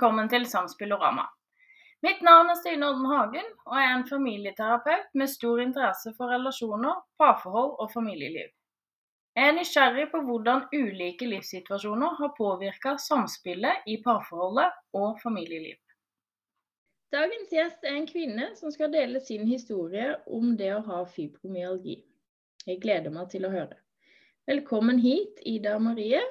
velkommen 0.00 0.30
til 0.32 0.46
Samspillorama. 0.48 1.26
Mitt 2.00 2.22
navn 2.24 2.48
er 2.48 2.56
Stine 2.56 2.86
Odden 2.88 3.04
Hagen, 3.04 3.48
og 3.68 3.74
jeg 3.76 3.84
er 3.84 3.96
en 3.98 4.06
familieterapeut 4.08 5.10
med 5.12 5.28
stor 5.28 5.58
interesse 5.60 6.12
for 6.16 6.32
relasjoner, 6.32 7.02
parforhold 7.20 7.74
og 7.84 7.90
familieliv. 7.92 8.46
Jeg 9.36 9.48
er 9.50 9.52
nysgjerrig 9.58 10.06
på 10.08 10.22
hvordan 10.24 10.62
ulike 10.72 11.28
livssituasjoner 11.28 12.16
har 12.16 12.32
påvirka 12.38 12.94
samspillet 12.96 13.84
i 13.92 13.98
parforholdet 14.00 14.72
og 14.96 15.20
familieliv. 15.20 15.76
Dagens 17.12 17.52
gjest 17.52 17.84
er 17.84 17.98
en 17.98 18.08
kvinne 18.08 18.46
som 18.56 18.72
skal 18.72 18.88
dele 18.94 19.20
sin 19.20 19.44
historie 19.50 20.14
om 20.32 20.54
det 20.56 20.70
å 20.78 20.80
ha 20.88 21.02
fibromyalgi. 21.12 21.98
Jeg 22.64 22.80
gleder 22.80 23.12
meg 23.12 23.28
til 23.36 23.44
å 23.44 23.52
høre. 23.52 23.76
Velkommen 24.48 25.04
hit, 25.04 25.44
Ida 25.44 25.76
Marie. 25.76 26.24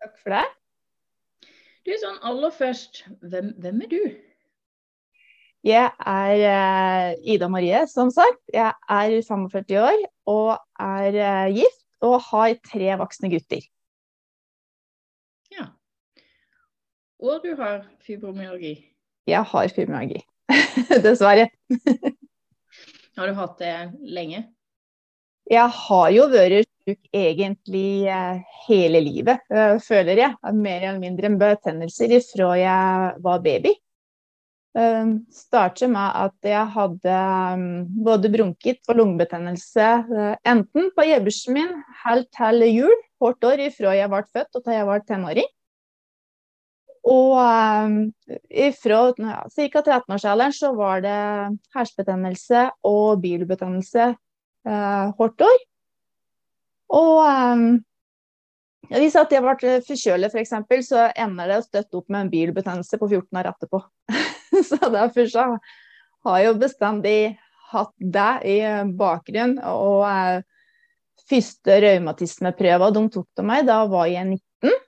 Takk 0.00 0.16
for 0.24 0.38
det. 0.38 0.46
Du, 1.86 1.92
sånn 1.96 2.18
aller 2.28 2.52
først, 2.52 3.04
hvem, 3.24 3.54
hvem 3.60 3.80
er 3.86 3.90
du? 3.90 4.02
Jeg 5.64 5.90
er 6.08 6.42
uh, 6.44 7.08
Ida 7.28 7.48
Marie, 7.52 7.82
som 7.88 8.12
sagt. 8.12 8.40
Jeg 8.52 8.72
er 8.72 9.16
45 9.24 9.80
år 9.80 10.04
og 10.28 10.54
er 10.80 11.16
uh, 11.20 11.48
gift 11.52 11.84
og 12.04 12.16
har 12.30 12.54
tre 12.64 12.94
voksne 13.00 13.28
gutter. 13.32 13.64
Ja. 15.52 15.66
Og 17.20 17.44
du 17.44 17.52
har 17.58 17.84
fibromyalgi? 18.04 18.74
Jeg 19.28 19.44
har 19.52 19.74
fibromyalgi. 19.76 20.22
Dessverre. 21.04 21.50
har 23.16 23.28
du 23.28 23.36
hatt 23.36 23.60
det 23.60 23.74
lenge? 24.00 24.46
Jeg 25.50 25.66
har 25.74 26.10
jo 26.14 26.28
vært 26.30 26.68
sjuk 26.86 27.08
egentlig 27.16 28.06
eh, 28.06 28.42
hele 28.68 29.00
livet, 29.02 29.42
eh, 29.50 29.76
føler 29.82 30.22
jeg. 30.22 30.54
Mer 30.54 30.84
eller 30.84 31.00
mindre 31.02 31.30
betennelser 31.40 32.14
fra 32.28 32.52
jeg 32.58 33.14
var 33.24 33.40
baby. 33.42 33.74
Uh, 34.70 35.16
startet 35.34 35.90
med 35.90 36.12
at 36.14 36.46
jeg 36.46 36.70
hadde 36.76 37.14
um, 37.58 37.62
både 38.06 38.28
bronkitt 38.30 38.86
og 38.86 39.00
lungebetennelse 39.00 39.86
enten 40.46 40.92
på 40.94 41.06
gjebbersen 41.08 41.56
min 41.56 41.72
helt 42.04 42.28
til 42.38 42.62
jul, 42.68 42.94
hvert 43.18 43.48
år 43.48 43.64
ifra 43.64 43.96
jeg 43.98 44.12
ble 44.12 44.20
født 44.30 44.60
og 44.60 44.62
til 44.62 44.76
jeg 44.76 44.86
var 44.86 45.02
tenåring. 45.08 45.50
Og 47.10 47.34
um, 47.34 47.98
fra 48.78 49.02
ja, 49.10 49.42
ca. 49.58 49.82
13-årsalderen 49.82 50.54
så 50.54 50.70
var 50.78 51.02
det 51.02 51.18
hersebetennelse 51.74 52.68
og 52.86 53.24
bilbetennelse 53.26 54.12
hvert 54.64 55.44
år. 55.46 55.62
Og 57.00 57.80
hvis 58.90 59.14
at 59.18 59.30
jeg 59.30 59.44
ble 59.44 59.74
forkjølet 59.86 60.34
f.eks., 60.34 60.54
så 60.88 61.04
ender 61.14 61.52
det 61.52 61.60
støtt 61.66 61.94
opp 61.94 62.08
med 62.10 62.24
en 62.24 62.32
bilbetennelse 62.32 62.98
på 62.98 63.08
14 63.10 63.38
år 63.38 63.50
etterpå. 63.52 63.82
så 64.70 64.80
derfor 64.90 65.30
så 65.30 65.46
har 66.26 66.38
jeg 66.40 66.48
jo 66.48 66.60
bestandig 66.60 67.18
hatt 67.70 67.94
det 67.98 68.30
i 68.50 68.56
bakgrunnen. 68.98 69.60
Og 69.70 70.02
eh, 70.08 70.42
første 71.30 71.78
revmatismeprøva 71.84 72.90
de 72.96 73.04
tok 73.14 73.28
til 73.38 73.46
meg, 73.46 73.66
da 73.68 73.84
var 73.90 74.10
jeg 74.10 74.26
19. 74.26 74.80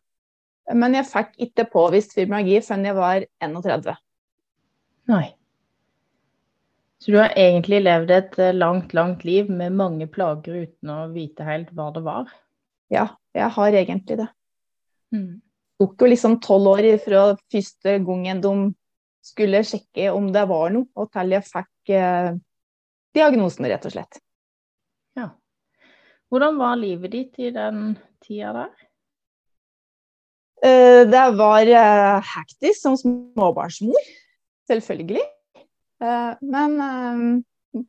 Men 0.78 0.98
jeg 0.98 1.10
fikk 1.10 1.38
ikke 1.46 1.68
påvist 1.70 2.16
fibromyalgi 2.16 2.58
før 2.64 2.88
jeg 2.88 2.98
var 2.98 3.28
31. 3.42 3.94
Nei. 5.12 5.24
Så 7.02 7.10
du 7.10 7.16
har 7.18 7.32
egentlig 7.34 7.80
levd 7.82 8.12
et 8.14 8.36
eh, 8.38 8.54
langt, 8.54 8.92
langt 8.94 9.24
liv 9.26 9.48
med 9.50 9.74
mange 9.74 10.06
plager 10.06 10.60
uten 10.62 10.92
å 10.94 11.00
vite 11.10 11.42
helt 11.42 11.72
hva 11.74 11.88
det 11.94 12.04
var? 12.06 12.28
Ja, 12.94 13.08
jeg 13.34 13.48
har 13.56 13.78
egentlig 13.80 14.20
det. 14.20 14.28
Mm. 15.10 15.40
Det 15.42 15.88
tok 15.88 16.04
jo 16.04 16.10
liksom 16.12 16.36
tolv 16.44 16.76
år 16.76 16.86
fra 17.02 17.24
første 17.50 17.96
gangen 18.06 18.44
de 18.44 18.52
skulle 19.26 19.64
sjekke 19.66 20.12
om 20.14 20.28
det 20.34 20.44
var 20.46 20.70
noe, 20.74 20.86
og 20.94 21.10
til 21.10 21.34
jeg 21.34 21.46
fikk 21.48 21.92
eh, 21.98 22.30
diagnosen, 23.18 23.66
rett 23.66 23.90
og 23.90 23.96
slett. 23.96 24.22
Ja. 25.18 25.32
Hvordan 26.30 26.62
var 26.62 26.78
livet 26.78 27.16
ditt 27.18 27.42
i 27.42 27.50
den 27.54 27.96
tida 28.22 28.54
der? 28.60 28.72
Eh, 30.62 31.02
det 31.10 31.26
var 31.34 31.66
eh, 31.66 32.32
hektisk 32.36 32.78
som 32.78 32.98
småbarnsmor, 32.98 34.10
selvfølgelig. 34.70 35.26
Eh, 36.02 36.34
men 36.42 36.80
eh, 36.82 37.82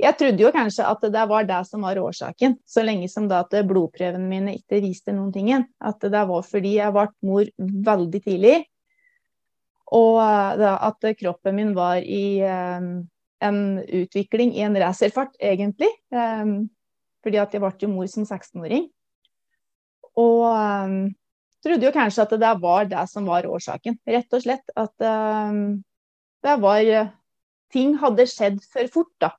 jeg 0.00 0.16
trodde 0.18 0.42
jo 0.42 0.52
kanskje 0.54 0.86
at 0.88 1.04
det 1.12 1.26
var 1.28 1.46
det 1.48 1.60
som 1.68 1.84
var 1.84 2.00
årsaken, 2.00 2.56
så 2.66 2.84
lenge 2.84 3.08
som 3.12 3.28
da 3.30 3.42
at 3.44 3.54
blodprøvene 3.68 4.26
mine 4.26 4.56
ikke 4.58 4.80
viste 4.84 5.14
noen 5.14 5.32
ting. 5.34 5.52
At 5.78 6.00
det 6.02 6.24
var 6.30 6.46
fordi 6.46 6.76
jeg 6.78 6.96
ble 6.96 7.06
mor 7.28 7.50
veldig 7.90 8.22
tidlig, 8.24 8.56
og 9.90 10.20
eh, 10.22 10.76
at 10.88 11.10
kroppen 11.20 11.58
min 11.58 11.74
var 11.76 12.00
i 12.02 12.40
en 13.40 13.60
utvikling 13.80 14.52
i 14.56 14.64
en 14.66 14.76
racerfart, 14.78 15.32
egentlig. 15.40 15.88
Fordi 16.10 17.38
at 17.40 17.54
jeg 17.54 17.62
ble 17.62 17.70
jo 17.80 17.88
mor 17.88 18.08
som 18.12 18.26
16-åring. 18.26 18.84
Og 20.20 20.44
trodde 21.64 21.86
jo 21.86 21.92
kanskje 21.94 22.26
at 22.26 22.34
det 22.42 22.50
var 22.60 22.90
det 22.90 23.06
som 23.08 23.24
var 23.28 23.48
årsaken. 23.48 23.96
Rett 24.04 24.36
og 24.36 24.44
slett 24.44 24.74
at 24.76 24.92
det 25.00 26.56
var 26.60 26.84
ting 27.72 27.96
hadde 28.00 28.26
skjedd 28.28 28.60
for 28.66 28.90
fort, 28.92 29.14
da. 29.22 29.34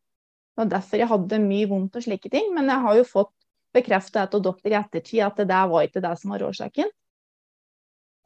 Det 0.51 0.63
var 0.63 0.71
derfor 0.73 0.99
jeg 0.99 1.09
hadde 1.11 1.43
mye 1.43 1.67
vondt 1.69 1.97
og 1.97 2.05
slike 2.05 2.31
ting. 2.31 2.51
Men 2.55 2.69
jeg 2.71 2.83
har 2.85 2.97
jo 2.99 3.07
fått 3.07 3.33
bekrefta 3.75 4.25
av 4.27 4.41
doktor 4.43 4.73
i 4.73 4.79
ettertid 4.79 5.23
at 5.25 5.37
det 5.39 5.47
der 5.51 5.69
var 5.71 5.87
ikke 5.87 6.03
det 6.03 6.15
som 6.19 6.33
var 6.33 6.43
årsaken. 6.49 6.91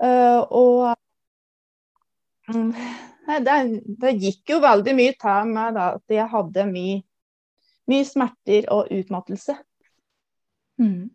Uh, 0.02 0.42
og 0.52 0.96
um, 2.52 2.74
det, 3.26 3.82
det, 4.02 4.16
gikk 4.20 4.56
jo 4.56 4.60
veldig 4.64 4.96
mye 4.98 5.14
til 5.22 5.54
med 5.54 5.78
da, 5.78 5.86
at 5.96 6.16
jeg 6.18 6.28
hadde 6.34 6.66
mye, 6.70 6.98
mye 7.90 8.08
smerter 8.08 8.68
og 8.74 8.92
utmattelse. 8.92 9.56
Mm. 10.82 11.14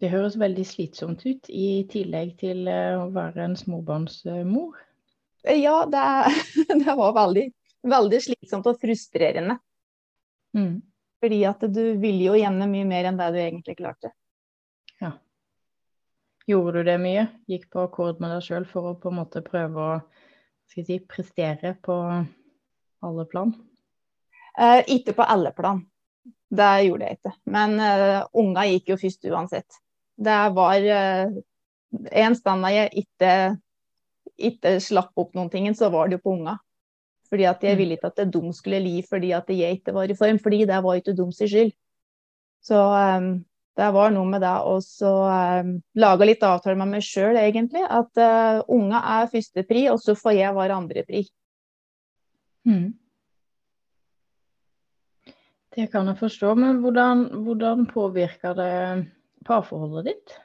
Det 0.00 0.10
høres 0.10 0.38
veldig 0.40 0.64
slitsomt 0.66 1.22
ut, 1.28 1.48
i 1.52 1.84
tillegg 1.92 2.32
til 2.40 2.68
eh, 2.72 2.96
å 2.96 3.10
være 3.12 3.44
en 3.44 3.56
småbarnsmor. 3.60 4.78
Ja, 5.42 5.86
det, 5.86 6.34
det 6.84 6.94
var 6.94 7.12
veldig, 7.16 7.46
veldig, 7.82 8.22
slitsomt 8.22 8.68
og 8.68 8.80
frustrerende. 8.80 9.58
Mm. 10.56 10.80
Fordi 11.20 11.40
at 11.48 11.64
du 11.68 11.82
ville 12.00 12.30
jo 12.30 12.38
gjerne 12.38 12.68
mye 12.70 12.88
mer 12.88 13.10
enn 13.10 13.20
det 13.20 13.30
du 13.34 13.38
egentlig 13.42 13.76
klarte. 13.78 14.12
Ja. 15.00 15.14
Gjorde 16.48 16.80
du 16.80 16.90
det 16.90 16.98
mye? 17.00 17.26
Gikk 17.50 17.68
på 17.72 17.84
akkord 17.86 18.20
med 18.20 18.34
deg 18.34 18.44
sjøl 18.44 18.66
for 18.68 18.90
å 18.90 18.98
på 19.00 19.12
en 19.12 19.20
måte 19.20 19.44
prøve 19.44 19.86
å 19.86 19.98
si, 20.70 20.98
prestere 21.08 21.74
på 21.84 21.96
alle 23.06 23.26
plan? 23.30 23.52
Eh, 24.58 24.82
ikke 24.96 25.14
på 25.16 25.28
alle 25.28 25.52
plan. 25.56 25.84
Det 26.50 26.70
gjorde 26.84 27.06
jeg 27.06 27.20
ikke. 27.20 27.32
Men 27.54 27.76
uh, 27.78 28.26
unga 28.36 28.66
gikk 28.66 28.90
jo 28.90 28.98
først 28.98 29.28
uansett. 29.30 29.76
Det 30.20 30.38
var 30.56 30.82
uh, 30.82 31.36
en 32.10 32.36
standard 32.36 32.74
jeg 32.74 33.04
ikke 33.04 33.30
ikke 34.40 34.76
slapp 34.82 35.16
opp 35.20 35.36
noen 35.36 35.50
ting, 35.52 35.68
så 35.76 35.90
var 35.92 36.08
det 36.08 36.18
jo 36.18 36.24
på 36.26 36.34
unga. 36.38 36.56
Fordi 37.30 37.46
at 37.46 37.62
jeg 37.62 37.76
mm. 37.76 37.78
ville 37.78 37.96
ikke 37.96 38.10
at 38.10 38.24
de 38.34 38.54
skulle 38.56 38.80
li 38.82 38.96
fordi 39.06 39.30
at 39.36 39.52
jeg 39.54 39.78
ikke 39.78 39.94
var 39.94 40.10
i 40.10 40.18
form, 40.18 40.40
fordi 40.42 40.64
det 40.66 40.80
var 40.82 40.98
ikke 40.98 41.14
deres 41.18 41.42
skyld. 41.44 41.72
Så 42.66 42.76
um, 42.76 43.28
det 43.78 43.90
var 43.94 44.10
noe 44.12 44.28
med 44.28 44.42
det 44.42 44.50
å 44.50 44.76
um, 44.76 45.76
lage 45.96 46.26
litt 46.26 46.42
avtale 46.44 46.76
med 46.80 46.96
meg 46.96 47.04
sjøl, 47.06 47.38
egentlig. 47.40 47.84
At 47.86 48.18
uh, 48.20 48.64
unga 48.68 49.00
er 49.20 49.30
førstepri, 49.30 49.86
og 49.92 50.02
så 50.02 50.16
får 50.18 50.36
jeg 50.36 50.56
være 50.58 50.80
andrepri. 50.82 51.22
Mm. 52.68 52.90
Det 55.70 55.86
kan 55.92 56.10
jeg 56.10 56.18
forstå, 56.18 56.54
men 56.58 56.82
hvordan, 56.82 57.28
hvordan 57.46 57.86
påvirker 57.88 58.58
det 58.58 58.72
parforholdet 59.46 60.10
ditt? 60.10 60.40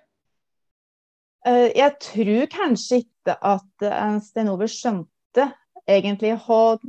Uh, 1.45 1.69
jeg 1.77 1.93
tror 2.01 2.47
kanskje 2.49 3.03
ikke 3.03 3.35
at 3.37 3.65
Stenover 3.77 4.21
Sten 4.25 4.49
Ove 4.49 4.69
skjønte 4.69 5.49
egentlig 5.85 6.33
hvor 6.45 6.79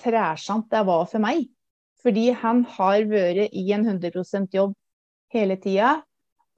trærsomt 0.00 0.68
det 0.72 0.82
var 0.88 1.06
for 1.08 1.22
meg. 1.24 1.46
Fordi 2.04 2.28
han 2.36 2.62
har 2.76 3.06
vært 3.10 3.56
i 3.56 3.64
en 3.74 3.86
100 3.88 4.52
jobb 4.54 4.76
hele 5.34 5.56
tida. 5.58 5.96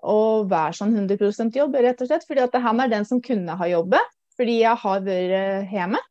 Og 0.02 0.46
hver 0.50 0.74
sånn 0.76 0.94
100 0.94 1.54
jobb, 1.56 1.78
rett 1.78 2.02
og 2.02 2.10
slett. 2.10 2.26
Fordi 2.26 2.44
at 2.44 2.58
han 2.62 2.82
er 2.82 2.90
den 2.92 3.06
som 3.08 3.22
kunne 3.22 3.56
ha 3.58 3.70
jobbet. 3.70 4.14
Fordi 4.38 4.60
jeg 4.60 4.82
har 4.82 5.06
vært 5.06 5.72
hjemme. 5.72 6.02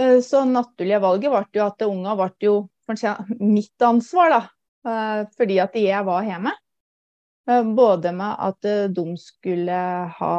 Uh, 0.00 0.18
så 0.24 0.46
naturlige 0.48 1.02
valget 1.04 1.32
ble 1.32 1.60
jo 1.60 1.68
at 1.68 1.86
unga 1.86 2.16
ble 2.16 2.32
jo 2.40 2.56
mitt 3.40 3.84
ansvar, 3.84 4.32
da. 4.32 4.42
Fordi 5.38 5.60
at 5.62 5.76
jeg 5.78 6.04
var 6.04 6.24
hjemme. 6.26 6.50
Både 7.46 8.12
med 8.14 8.36
at 8.38 8.66
de 8.94 9.04
skulle 9.18 9.78
ha 10.18 10.34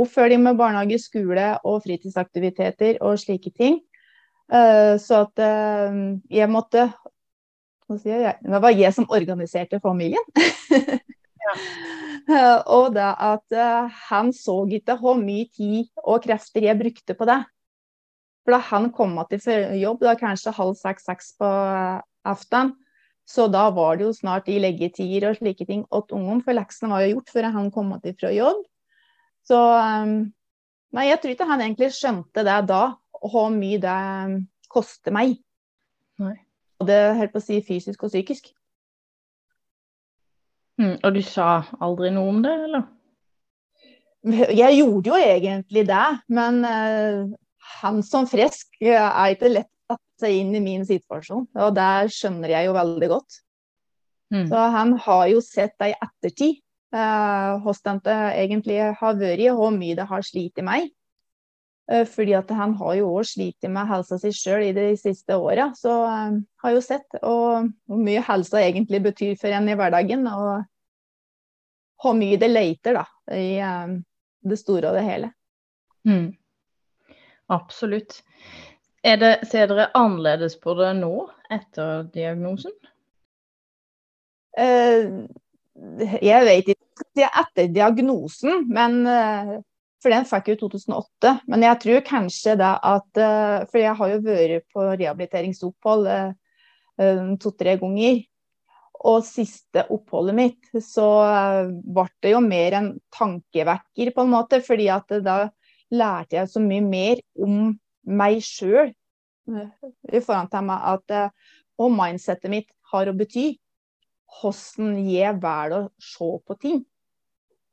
oppfølging 0.00 0.40
med 0.40 0.56
barnehage, 0.56 0.96
skole 1.02 1.50
og 1.68 1.82
fritidsaktiviteter 1.84 2.96
og 3.04 3.18
slike 3.20 3.52
ting. 3.52 3.82
Uh, 4.48 4.96
så 5.00 5.26
at 5.26 5.42
jeg 6.32 6.48
måtte 6.52 6.86
jeg? 8.04 8.34
Det 8.40 8.62
var 8.64 8.72
jeg 8.72 8.94
som 8.96 9.10
organiserte 9.12 9.80
familien. 9.84 10.24
og 12.76 12.94
det 12.96 13.04
at 13.04 13.56
han 14.08 14.32
så 14.32 14.62
ikke 14.72 14.96
hvor 14.96 15.20
mye 15.20 15.44
tid 15.52 15.92
og 16.00 16.24
krefter 16.24 16.64
jeg 16.64 16.80
brukte 16.80 17.14
på 17.14 17.28
det. 17.28 17.42
For 18.44 18.52
da 18.52 18.60
han 18.68 18.90
kom 18.92 19.16
til 19.32 19.78
jobb, 19.80 20.02
da 20.04 20.12
kanskje 20.20 20.52
halv 20.52 20.76
seks-seks 20.76 21.32
på 21.40 21.48
aften, 22.28 22.74
så 23.24 23.46
da 23.48 23.68
var 23.72 23.96
det 23.96 24.06
jo 24.06 24.12
snart 24.12 24.48
i 24.52 24.60
leggetider 24.60 25.30
og 25.30 25.38
slike 25.38 25.66
ting 25.68 25.84
åt 25.94 26.12
ungene, 26.12 26.42
for 26.44 26.56
leksene 26.56 26.92
var 26.92 27.04
jo 27.04 27.14
gjort 27.16 27.32
før 27.32 27.50
han 27.56 27.70
kom 27.72 27.94
til 28.02 28.16
fra 28.20 28.32
jobb. 28.34 28.64
Så 29.48 29.60
um, 29.60 30.18
Nei, 30.94 31.08
jeg 31.08 31.18
tror 31.20 31.32
ikke 31.32 31.46
han 31.48 31.62
egentlig 31.64 31.88
skjønte 31.90 32.44
det 32.46 32.58
da, 32.68 32.82
hvor 33.18 33.48
mye 33.50 33.80
det 33.82 33.94
koster 34.70 35.14
meg. 35.14 35.40
Nei. 36.22 36.36
Det 36.84 36.98
helt 37.18 37.32
på 37.32 37.40
å 37.40 37.42
si 37.42 37.58
fysisk 37.66 38.04
og 38.06 38.12
psykisk. 38.12 38.52
Mm, 40.78 41.00
og 41.00 41.08
du 41.16 41.20
sa 41.26 41.64
aldri 41.82 42.12
noe 42.14 42.30
om 42.30 42.38
det, 42.44 42.52
eller? 42.68 42.84
Jeg 44.54 44.78
gjorde 44.78 45.10
jo 45.10 45.18
egentlig 45.18 45.84
det, 45.88 46.06
men 46.32 46.62
uh, 46.62 47.34
han 47.82 48.02
som 48.06 48.28
frisk 48.30 48.78
er 48.80 49.34
ikke 49.34 49.50
lett 49.50 49.73
å 49.88 49.96
sette 49.96 50.24
seg 50.24 50.40
inn 50.40 50.54
i 50.56 50.62
min 50.64 50.84
situasjon. 50.88 51.48
Og 51.54 51.76
det 51.76 52.10
skjønner 52.14 52.54
jeg 52.56 52.68
jo 52.68 52.76
veldig 52.76 53.10
godt. 53.12 53.40
Mm. 54.34 54.46
Så 54.50 54.66
han 54.74 54.98
har 55.04 55.24
jo 55.30 55.40
sett 55.44 55.74
det 55.80 55.92
i 55.92 55.96
ettertid, 56.00 56.60
hvordan 56.94 57.62
hvordan 57.64 58.00
det 58.06 58.18
egentlig 58.38 58.76
har 59.00 59.16
vært, 59.18 59.48
og 59.50 59.58
hvor 59.58 59.72
mye 59.74 59.96
det 59.98 60.06
har 60.06 60.26
slitt 60.26 60.60
i 60.62 60.66
meg. 60.66 60.92
Eh, 61.92 62.06
fordi 62.08 62.32
at 62.32 62.50
han 62.56 62.72
har 62.80 62.94
jo 62.96 63.10
òg 63.12 63.26
slitt 63.28 63.66
med 63.68 63.88
helsa 63.90 64.16
si 64.20 64.30
sjøl 64.32 64.70
i 64.70 64.74
de 64.76 64.86
siste 64.96 65.36
åra. 65.36 65.68
Så 65.76 65.92
eh, 66.08 66.38
har 66.64 66.72
jo 66.72 66.84
sett 66.84 67.18
og, 67.20 67.68
hvor 67.84 68.00
mye 68.00 68.22
helsa 68.24 68.62
egentlig 68.62 69.02
betyr 69.04 69.34
for 69.40 69.52
en 69.52 69.68
i 69.68 69.76
hverdagen. 69.76 70.24
Og 70.30 70.64
hvor 72.00 72.16
mye 72.16 72.40
det 72.40 72.50
leter 72.50 72.98
da, 72.98 73.04
i 73.32 73.56
uh, 73.64 73.94
det 74.44 74.58
store 74.60 74.90
og 74.90 74.98
det 74.98 75.04
hele. 75.06 75.30
Mm. 76.04 76.34
Absolutt. 77.54 78.18
Det, 79.04 79.34
ser 79.50 79.68
dere 79.68 79.90
annerledes 79.92 80.54
på 80.56 80.72
det 80.78 80.94
nå, 80.96 81.26
etter 81.52 82.06
diagnosen? 82.14 82.72
Uh, 84.56 85.26
jeg 86.22 86.46
vet 86.46 86.70
ikke 86.72 87.26
etter 87.26 87.68
diagnosen, 87.74 88.64
men 88.72 89.02
uh, 89.04 89.56
For 90.04 90.12
den 90.12 90.26
fikk 90.28 90.48
jeg 90.48 90.56
i 90.56 90.60
2008. 90.60 91.34
Men 91.48 91.64
jeg 91.64 91.80
tror 91.82 92.06
kanskje 92.06 92.56
det 92.60 92.72
at 92.92 93.20
uh, 93.20 93.64
For 93.68 93.80
jeg 93.82 93.96
har 94.00 94.14
jo 94.14 94.22
vært 94.24 94.66
på 94.72 94.88
rehabiliteringsopphold 94.92 96.08
to-tre 97.42 97.72
ganger. 97.80 98.20
Og 99.04 99.24
siste 99.26 99.82
oppholdet 99.90 100.36
mitt 100.38 100.68
så 100.80 101.08
ble 101.66 102.04
det 102.22 102.30
jo 102.30 102.40
mer 102.44 102.76
en 102.78 102.92
tankevekker, 103.12 104.12
på 104.14 104.22
en 104.22 104.30
måte. 104.30 104.60
fordi 104.62 104.86
at 104.94 105.10
da 105.24 105.40
lærte 105.90 106.38
jeg 106.38 106.52
så 106.52 106.62
mye 106.62 106.84
mer 106.86 107.18
om 107.34 107.74
meg 108.04 108.40
sjøl 108.44 108.92
i 109.48 110.20
forhold 110.24 110.50
til 110.52 110.64
meg 110.68 110.88
at 110.94 111.34
og 111.80 111.92
mindsettet 111.94 112.52
mitt 112.52 112.70
har 112.92 113.10
å 113.10 113.16
bety 113.16 113.54
hvordan 114.34 114.96
jeg 115.06 115.36
velger 115.42 115.76
å 115.78 115.90
se 116.02 116.30
på 116.46 116.56
ting. 116.62 116.80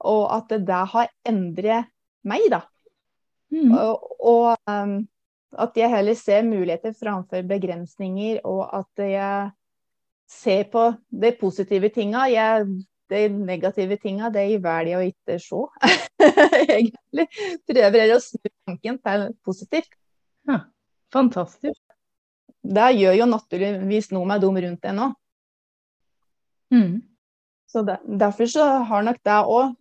Og 0.01 0.24
at 0.33 0.54
det 0.68 0.81
har 0.94 1.10
endret 1.28 1.89
meg, 2.28 2.45
da. 2.54 2.63
Mm. 3.54 3.74
Og, 3.75 4.06
og 4.31 4.69
um, 4.69 4.95
at 5.51 5.78
jeg 5.78 5.92
heller 5.92 6.18
ser 6.18 6.45
muligheter 6.48 6.94
framfor 6.98 7.44
begrensninger, 7.50 8.39
og 8.48 8.63
at 8.81 9.04
jeg 9.12 9.51
ser 10.31 10.63
på 10.72 10.88
de 11.24 11.33
positive 11.39 11.92
tinga. 11.94 12.25
Jeg, 12.31 12.68
de 13.12 13.24
negative 13.30 13.98
tinga, 14.01 14.30
de 14.33 14.45
velger 14.63 14.94
jeg 14.94 15.00
å 15.01 15.07
ikke 15.10 15.39
se, 15.44 15.63
egentlig. 16.78 17.28
Prøver 17.69 18.00
jeg 18.06 18.16
å 18.16 18.22
snu 18.24 18.54
tanken 18.66 19.01
til 19.01 19.28
positivt. 19.45 20.00
Ja, 20.49 20.59
fantastisk. 21.13 21.79
Det 22.61 22.89
gjør 22.97 23.17
jo 23.17 23.29
naturligvis 23.29 24.11
noe 24.13 24.27
med 24.29 24.43
dem 24.43 24.59
rundt 24.65 24.85
en 24.89 25.01
òg. 25.07 25.15
Mm. 26.71 26.99
Så 27.71 27.81
det, 27.88 27.97
Derfor 28.03 28.49
så 28.51 28.65
har 28.88 29.03
nok 29.07 29.19
det 29.23 29.38
òg 29.55 29.75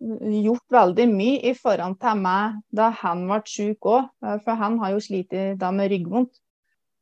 gjort 0.45 0.65
veldig 0.71 1.07
mye 1.11 1.41
i 1.51 1.53
forhold 1.57 1.97
til 2.01 2.21
meg 2.23 2.61
da 2.71 2.89
han 3.01 3.25
ble 3.27 3.41
syk 3.51 3.89
òg. 3.93 4.09
Eh, 4.23 4.37
for 4.45 4.59
han 4.59 4.79
har 4.79 4.95
jo 4.95 5.03
slitt 5.03 5.35
med 5.35 5.91
ryggvondt 5.91 6.33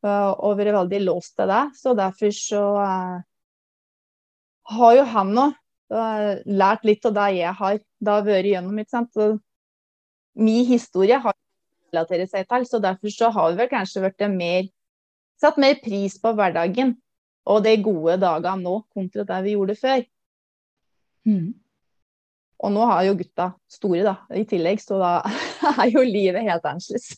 eh, 0.06 0.32
og 0.34 0.58
vært 0.58 0.76
veldig 0.80 1.02
låst 1.06 1.36
til 1.38 1.52
det. 1.52 1.64
Så 1.78 1.94
derfor 1.98 2.34
så 2.36 2.64
eh, 2.84 3.18
har 4.74 4.96
jo 4.98 5.06
han 5.14 5.44
òg 5.46 5.54
uh, 5.94 6.34
lært 6.46 6.84
litt 6.86 7.06
av 7.10 7.16
det 7.18 7.30
jeg 7.40 7.54
har 7.62 7.80
da 8.06 8.18
vært 8.26 8.50
gjennom. 8.52 8.82
ikke 8.82 8.94
sant? 8.94 9.14
Så, 9.14 9.38
min 10.40 10.66
historie 10.70 11.18
har 11.20 11.36
relatert 11.94 12.32
seg 12.32 12.48
til, 12.50 12.66
så 12.70 12.82
derfor 12.84 13.14
så 13.14 13.30
har 13.36 13.52
vi 13.52 13.62
vel 13.62 13.72
kanskje 13.72 14.04
vært 14.04 14.26
mer, 14.34 14.68
satt 15.40 15.60
mer 15.62 15.80
pris 15.84 16.18
på 16.22 16.34
hverdagen 16.38 16.96
og 17.50 17.64
de 17.66 17.74
gode 17.82 18.20
dagene 18.22 18.64
nå 18.64 18.76
kontra 18.94 19.26
det 19.28 19.40
vi 19.48 19.56
gjorde 19.56 19.76
før. 19.80 20.04
Mm. 21.28 21.50
Og 22.60 22.74
nå 22.76 22.86
har 22.90 23.06
jo 23.08 23.18
gutta 23.22 23.52
store 23.72 24.04
da, 24.06 24.16
i 24.36 24.44
tillegg, 24.48 24.82
så 24.84 25.00
da 25.00 25.12
er 25.86 25.94
jo 25.94 26.04
livet 26.04 26.46
helt 26.46 26.66
annerledes. 26.68 27.14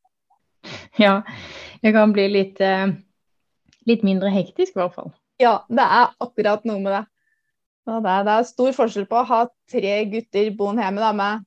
ja, 1.04 1.20
det 1.82 1.94
kan 1.96 2.14
bli 2.14 2.28
litt, 2.30 2.60
eh, 2.62 2.92
litt 3.90 4.04
mindre 4.06 4.30
hektisk 4.34 4.76
i 4.76 4.82
hvert 4.82 4.94
fall. 4.96 5.10
Ja, 5.40 5.62
det 5.72 5.82
er 5.84 6.12
akkurat 6.20 6.66
noe 6.68 6.82
med 6.82 6.94
det. 6.94 7.04
Det 7.88 7.96
er, 7.96 8.24
det 8.26 8.32
er, 8.36 8.46
stor 8.46 8.74
forskjell 8.76 9.06
på 9.10 9.18
å 9.18 9.26
ha 9.26 9.44
tre 9.70 9.94
gutter 10.12 10.50
boende 10.54 10.84
hjemme 10.84 11.02
da, 11.02 11.10
med 11.16 11.46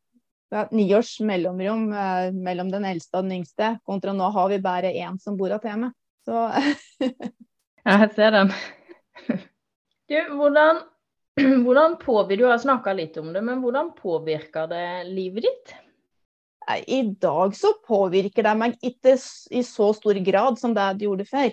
ni 0.72 0.86
års 0.96 1.16
mellomrom 1.24 1.88
eh, 1.94 2.32
mellom 2.34 2.70
den 2.72 2.86
eldste 2.86 3.20
og 3.20 3.28
den 3.28 3.40
yngste, 3.40 3.76
kontra 3.88 4.14
nå 4.16 4.30
har 4.36 4.52
vi 4.52 4.62
bare 4.64 4.94
én 4.94 5.20
som 5.22 5.38
bor 5.40 5.54
igjen 5.54 5.70
hjemme. 5.72 5.94
Så 6.26 6.48
Ja, 7.84 7.98
jeg 8.06 8.14
ser 8.16 8.36
den. 8.38 8.54
Du, 10.12 10.18
hvordan, 10.36 10.82
hvordan 11.64 11.96
påvirker 11.98 12.44
Du 12.44 12.50
har 12.50 12.60
snakka 12.60 12.94
litt 12.94 13.16
om 13.18 13.32
det, 13.34 13.42
men 13.42 13.62
hvordan 13.64 13.94
påvirker 13.98 14.68
det 14.70 14.88
livet 15.08 15.48
ditt? 15.48 15.74
I 16.88 17.02
dag 17.20 17.56
så 17.56 17.74
påvirker 17.88 18.46
det 18.46 18.54
meg 18.60 18.76
ikke 18.84 19.16
i 19.52 19.64
så 19.68 19.90
stor 19.96 20.20
grad 20.24 20.60
som 20.60 20.76
det 20.76 20.86
det 21.00 21.08
gjorde 21.08 21.28
før. 21.28 21.50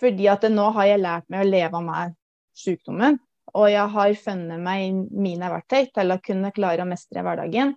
Fordi 0.00 0.28
at 0.32 0.44
nå 0.52 0.66
har 0.76 0.88
jeg 0.90 1.02
lært 1.04 1.28
meg 1.32 1.44
å 1.44 1.48
leve 1.48 1.80
med 1.84 2.16
sykdommen. 2.56 3.20
Og 3.56 3.70
jeg 3.70 3.86
har 3.94 4.18
funnet 4.24 4.62
meg 4.62 5.06
mine 5.10 5.50
verktøy 5.50 5.88
til 5.94 6.14
å 6.14 6.20
kunne 6.22 6.52
klare 6.54 6.84
å 6.84 6.88
mestre 6.88 7.24
hverdagen. 7.26 7.74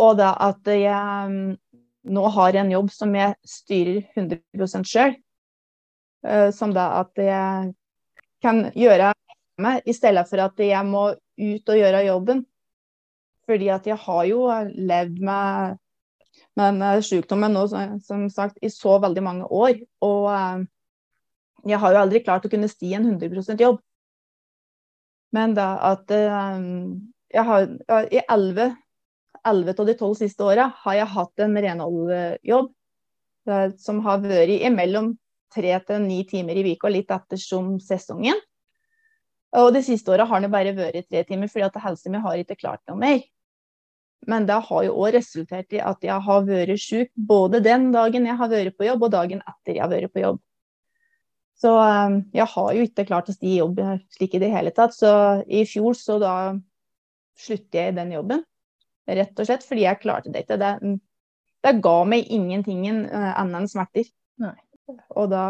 Og 0.00 0.16
da 0.20 0.32
at 0.40 0.68
jeg 0.70 1.32
mm, 1.32 1.56
nå 2.14 2.28
har 2.36 2.56
en 2.56 2.70
jobb 2.72 2.92
som 2.94 3.12
jeg 3.16 3.36
styrer 3.44 4.04
100 4.16 4.86
sjøl. 4.88 5.16
Eh, 6.24 6.48
som 6.52 6.72
da 6.76 6.86
at 7.00 7.20
jeg 7.20 7.74
kan 8.44 8.64
gjøre 8.76 9.12
meg, 9.60 9.82
i 9.84 9.92
stedet 9.96 10.24
for 10.28 10.40
at 10.44 10.60
jeg 10.60 10.88
må 10.88 11.10
ut 11.16 11.72
og 11.72 11.80
gjøre 11.80 12.06
jobben. 12.06 12.42
Fordi 13.48 13.70
at 13.72 13.86
jeg 13.88 13.98
har 14.00 14.24
jo 14.28 14.44
levd 14.76 15.20
med, 15.26 15.78
med 16.56 17.04
sykdommen 17.04 17.56
nå, 17.56 17.66
som 18.06 18.28
sagt, 18.32 18.60
i 18.62 18.70
så 18.72 18.98
veldig 19.02 19.24
mange 19.26 19.48
år. 19.48 19.80
Og 20.06 20.28
eh, 20.32 20.66
jeg 21.74 21.80
har 21.82 21.92
jo 21.92 22.02
aldri 22.04 22.24
klart 22.24 22.46
å 22.46 22.52
kunne 22.52 22.70
sti 22.70 22.94
en 22.96 23.10
100% 23.16 23.60
jobb. 23.60 23.80
Men 25.36 25.54
da 25.54 25.72
at 25.92 26.10
eh, 26.10 26.60
jeg 27.30 27.46
har 27.46 27.68
I 28.10 28.22
11, 28.26 28.74
11 29.46 29.80
av 29.80 29.86
de 29.86 29.94
12 29.94 30.14
siste 30.24 30.44
åra 30.44 30.70
har 30.82 30.98
jeg 30.98 31.12
hatt 31.14 31.44
en 31.44 31.58
renholdjobb 31.64 32.70
som 33.80 34.00
har 34.04 34.20
vært 34.22 34.66
imellom 34.66 35.14
tre 35.54 35.72
til 35.86 36.02
ni 36.04 36.22
timer 36.28 36.58
i 36.58 36.74
uka, 36.74 36.90
litt 36.92 37.10
ettersom 37.10 37.78
sesongen. 37.82 38.38
Og 39.58 39.72
de 39.74 39.82
siste 39.82 40.12
åra 40.12 40.26
har 40.30 40.42
det 40.42 40.50
bare 40.52 40.74
vært 40.76 41.08
tre 41.10 41.24
timer, 41.26 41.50
fordi 41.50 41.66
at 41.66 41.78
helsa 41.82 42.12
mi 42.12 42.20
har 42.22 42.38
ikke 42.38 42.58
klart 42.60 42.82
noe 42.86 43.00
mer. 43.00 43.22
Men 44.28 44.46
det 44.46 44.58
har 44.68 44.84
jo 44.84 44.98
òg 45.00 45.14
resultert 45.16 45.72
i 45.72 45.80
at 45.82 46.04
jeg 46.04 46.26
har 46.26 46.46
vært 46.46 46.82
syk 46.82 47.10
både 47.16 47.62
den 47.64 47.88
dagen 47.94 48.28
jeg 48.28 48.36
har 48.36 48.52
vært 48.52 48.76
på 48.76 48.86
jobb, 48.86 49.08
og 49.08 49.14
dagen 49.16 49.42
etter 49.42 49.78
jeg 49.78 49.82
har 49.82 49.92
vært 49.92 50.14
på 50.14 50.22
jobb. 50.22 50.40
Så 51.60 51.74
um, 51.76 52.16
jeg 52.32 52.48
har 52.54 52.72
jo 52.72 52.86
ikke 52.86 53.04
klart 53.08 53.28
å 53.28 53.34
sti 53.36 53.50
i 53.52 53.58
jobb 53.58 53.82
slik 54.16 54.36
i 54.36 54.40
det 54.40 54.48
hele 54.52 54.72
tatt. 54.76 54.96
Så 54.96 55.10
i 55.44 55.66
fjor 55.68 55.98
så 55.98 56.16
da 56.22 56.34
sluttet 57.40 57.76
jeg 57.76 57.92
i 57.92 57.98
den 57.98 58.14
jobben. 58.16 58.42
Rett 59.10 59.38
og 59.42 59.48
slett 59.48 59.66
fordi 59.66 59.84
jeg 59.84 60.00
klarte 60.00 60.32
det 60.32 60.44
ikke. 60.44 60.58
Det, 60.60 60.96
det 61.66 61.76
ga 61.84 61.96
meg 62.08 62.32
ingenting 62.32 62.86
uh, 63.10 63.32
annet 63.34 63.62
enn 63.62 63.70
smerter. 63.70 64.08
Nei. 64.40 64.56
Og 65.18 65.30
da 65.30 65.44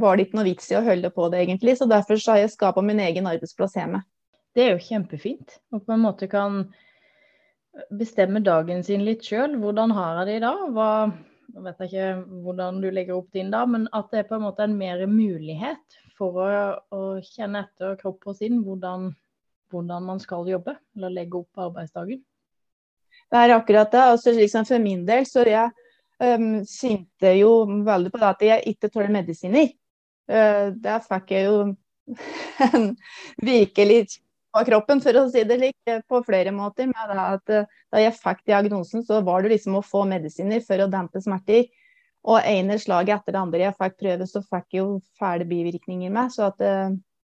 var 0.00 0.16
det 0.16 0.28
ikke 0.28 0.38
noe 0.38 0.48
vits 0.48 0.70
i 0.70 0.78
å 0.78 0.84
holde 0.86 1.10
på 1.12 1.28
det, 1.32 1.42
egentlig. 1.44 1.76
Så 1.78 1.90
derfor 1.90 2.20
så 2.20 2.34
har 2.34 2.44
jeg 2.44 2.54
skapa 2.54 2.84
min 2.84 3.02
egen 3.02 3.26
arbeidsplass 3.28 3.76
hjemme. 3.78 4.04
Det 4.54 4.62
er 4.62 4.74
jo 4.76 4.86
kjempefint. 4.86 5.58
Og 5.74 5.82
på 5.84 5.94
en 5.96 6.04
måte 6.04 6.30
kan 6.30 6.62
bestemme 7.90 8.42
dagen 8.44 8.84
sin 8.86 9.04
litt 9.06 9.26
sjøl. 9.26 9.58
Hvordan 9.60 9.94
har 9.96 10.20
jeg 10.20 10.28
det 10.28 10.36
i 10.38 10.44
dag? 10.44 10.62
Hva, 10.76 10.90
Nå 11.52 11.64
vet 11.66 11.82
jeg 11.84 11.90
ikke 11.90 12.40
hvordan 12.44 12.80
du 12.82 12.88
legger 12.90 13.18
opp 13.18 13.28
din, 13.34 13.50
da, 13.52 13.64
men 13.68 13.86
at 13.94 14.08
det 14.12 14.22
er 14.22 14.28
på 14.28 14.38
en 14.38 14.46
måte 14.46 14.64
en 14.64 14.76
mer 14.78 15.04
mulighet 15.10 15.98
for 16.18 16.40
å, 16.40 16.48
å 16.94 17.02
kjenne 17.26 17.64
etter 17.66 17.96
kropp 18.00 18.30
og 18.30 18.38
sinn 18.38 18.62
hvordan, 18.64 19.10
hvordan, 19.74 20.06
man 20.08 20.22
skal 20.22 20.48
jobbe, 20.48 20.76
eller 20.96 21.14
legge 21.14 21.40
opp 21.42 21.64
arbeidsdagen. 21.66 22.22
Det 23.30 23.40
er 23.40 23.54
akkurat 23.54 23.90
det. 23.92 24.02
altså 24.14 24.34
liksom 24.34 24.66
For 24.68 24.82
min 24.82 25.04
del 25.06 25.26
så 25.26 25.44
jeg 25.46 25.70
um, 26.22 26.60
kjente 26.68 27.32
jo 27.38 27.54
veldig 27.86 28.12
på 28.12 28.20
det 28.22 28.30
at 28.30 28.44
jeg 28.48 28.74
ikke 28.74 28.90
tåler 28.92 29.14
medisiner. 29.14 29.72
Uh, 30.30 30.70
der 30.80 31.02
fikk 31.04 31.34
jeg 31.34 31.48
jo 31.50 31.56
en 32.68 32.90
virkelig 33.42 34.04
på 34.54 34.62
kroppen, 34.68 35.00
for 35.02 35.18
å 35.18 35.24
si 35.32 35.42
det 35.46 35.56
slik, 35.58 35.94
på 36.08 36.20
flere 36.26 36.52
måter. 36.54 36.90
med 36.90 37.16
at 37.18 37.50
uh, 37.50 37.72
Da 37.92 38.02
jeg 38.02 38.14
fikk 38.18 38.44
diagnosen, 38.46 39.02
så 39.06 39.20
var 39.26 39.42
det 39.42 39.54
liksom 39.54 39.78
å 39.78 39.82
få 39.84 40.04
medisiner 40.10 40.62
for 40.66 40.84
å 40.84 40.90
dempe 40.90 41.22
smerter. 41.22 41.66
Og 42.24 42.40
ene 42.40 42.78
slaget 42.80 43.18
etter 43.18 43.34
det 43.34 43.40
andre 43.40 43.66
jeg 43.66 43.76
fikk 43.80 43.98
prøve, 44.00 44.28
så 44.30 44.40
fikk 44.46 44.76
jeg 44.76 44.80
jo 44.80 45.00
fæle 45.18 45.48
bivirkninger 45.48 46.14
med. 46.14 46.32
Så 46.32 46.46
at 46.52 46.62
uh, 46.62 46.94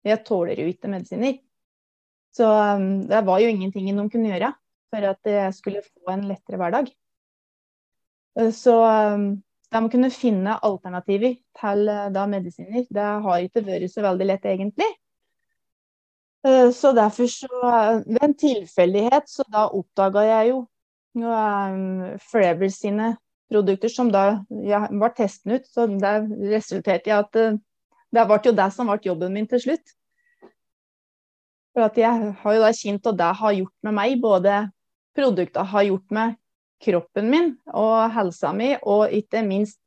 jeg 0.07 0.23
tåler 0.27 0.61
jo 0.61 0.69
ikke 0.69 0.91
medisiner. 0.93 1.39
Så 2.37 2.45
det 3.09 3.23
var 3.25 3.41
jo 3.41 3.49
ingenting 3.49 3.87
de 3.89 4.03
kunne 4.13 4.29
gjøre 4.29 4.51
for 4.93 5.05
at 5.09 5.25
jeg 5.25 5.53
skulle 5.57 5.81
få 5.81 6.11
en 6.13 6.27
lettere 6.29 6.59
hverdag. 6.61 6.91
Så 8.53 8.75
de 9.73 9.81
kunne 9.89 10.11
finne 10.13 10.53
alternativer 10.61 11.33
til 11.57 11.89
da 12.13 12.27
medisiner. 12.29 12.85
Det 12.93 13.07
har 13.25 13.41
ikke 13.41 13.65
vært 13.65 13.89
så 13.89 14.05
veldig 14.05 14.27
lett, 14.29 14.45
egentlig. 14.45 14.91
Uh, 16.47 16.71
så 16.71 16.93
derfor 16.95 17.27
så 17.27 17.47
Ved 18.05 18.23
en 18.23 18.37
tilfeldighet 18.37 19.29
så 19.29 19.43
da 19.51 19.67
oppdaga 19.67 20.23
jeg 20.23 20.51
jo 20.53 20.59
um, 21.19 22.19
Forever 22.31 22.69
sine 22.71 23.15
produkter 23.51 23.91
som 23.91 24.11
da 24.11 24.43
ja, 24.63 24.85
var 24.91 25.15
testen 25.17 25.57
ut. 25.57 25.67
Så 25.67 25.87
det 25.87 26.15
resulterte 26.53 27.11
i 27.11 27.15
at 27.15 27.35
uh, 27.35 27.57
det 28.15 28.25
ble 28.29 28.39
jo 28.45 28.55
det 28.55 28.69
som 28.75 28.87
ble 28.87 28.99
jobben 29.03 29.33
min 29.35 29.47
til 29.49 29.63
slutt. 29.65 29.95
For 31.75 31.87
at 31.89 31.97
jeg 31.99 32.33
har 32.39 32.55
jo 32.55 32.63
da 32.63 32.73
kjent 32.73 33.11
og 33.11 33.17
det 33.19 33.31
har 33.41 33.57
gjort 33.59 33.75
med 33.83 33.97
meg, 33.99 34.21
både 34.21 34.61
produkter 35.17 35.67
har 35.67 35.89
gjort 35.89 36.13
med 36.13 36.37
kroppen 36.81 37.29
min 37.29 37.51
og 37.73 38.13
helsa 38.13 38.53
mi, 38.53 38.75
og 38.81 39.13
ikke 39.13 39.43
minst 39.45 39.79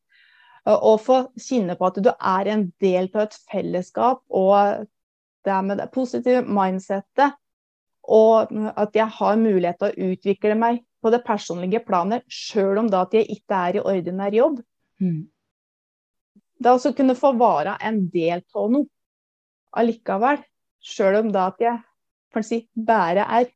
å 0.66 0.96
få 1.00 1.22
kjenne 1.40 1.76
på 1.78 1.88
at 1.88 2.00
du 2.02 2.10
er 2.12 2.50
en 2.52 2.64
del 2.82 3.08
av 3.14 3.22
et 3.24 3.36
fellesskap, 3.50 4.22
og 4.28 4.86
det 5.44 5.52
er 5.54 5.66
med 5.66 5.80
det 5.80 5.88
positive 5.94 6.42
mindsettet, 6.44 7.36
og 8.10 8.50
at 8.80 8.96
jeg 8.96 9.06
har 9.18 9.40
mulighet 9.40 9.78
til 9.80 9.90
å 9.90 10.12
utvikle 10.12 10.56
meg 10.58 10.80
på 11.00 11.12
det 11.12 11.22
personlige 11.24 11.82
planet, 11.86 12.24
sjøl 12.28 12.80
om 12.82 12.88
da 12.92 13.04
at 13.06 13.14
jeg 13.16 13.28
ikke 13.36 13.60
er 13.68 13.78
i 13.78 13.84
ordinær 13.92 14.36
jobb. 14.36 14.58
Mm. 15.00 15.22
Det 16.60 16.72
å 16.76 16.92
kunne 16.96 17.16
få 17.16 17.32
være 17.40 17.78
en 17.88 18.02
del 18.12 18.42
av 18.54 18.72
noe 18.72 18.88
allikevel. 19.80 20.42
Sjøl 20.80 21.20
om 21.22 21.32
da 21.32 21.46
at 21.50 21.62
jeg 21.62 21.80
å 22.36 22.42
si, 22.46 22.62
bare 22.74 23.24
er 23.38 23.48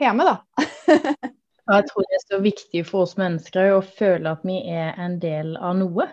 hjemme, 0.00 0.26
da. 0.26 0.66
jeg 1.72 1.88
tror 1.88 2.06
det 2.06 2.18
er 2.18 2.24
så 2.24 2.40
viktig 2.42 2.84
for 2.88 3.06
oss 3.06 3.16
mennesker 3.20 3.74
å 3.76 3.82
føle 3.84 4.34
at 4.36 4.44
vi 4.46 4.60
er 4.72 4.98
en 5.00 5.18
del 5.22 5.56
av 5.58 5.76
noe. 5.78 6.08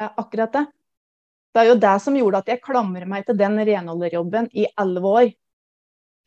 Ja, 0.00 0.12
akkurat 0.16 0.54
det. 0.56 0.64
Det 1.50 1.62
er 1.62 1.70
jo 1.72 1.78
det 1.82 1.96
som 2.02 2.16
gjorde 2.16 2.40
at 2.44 2.50
jeg 2.52 2.62
klamrer 2.62 3.08
meg 3.10 3.26
til 3.26 3.38
den 3.38 3.58
renholderjobben 3.58 4.50
i 4.54 4.68
elleve 4.78 5.14
år. 5.20 5.30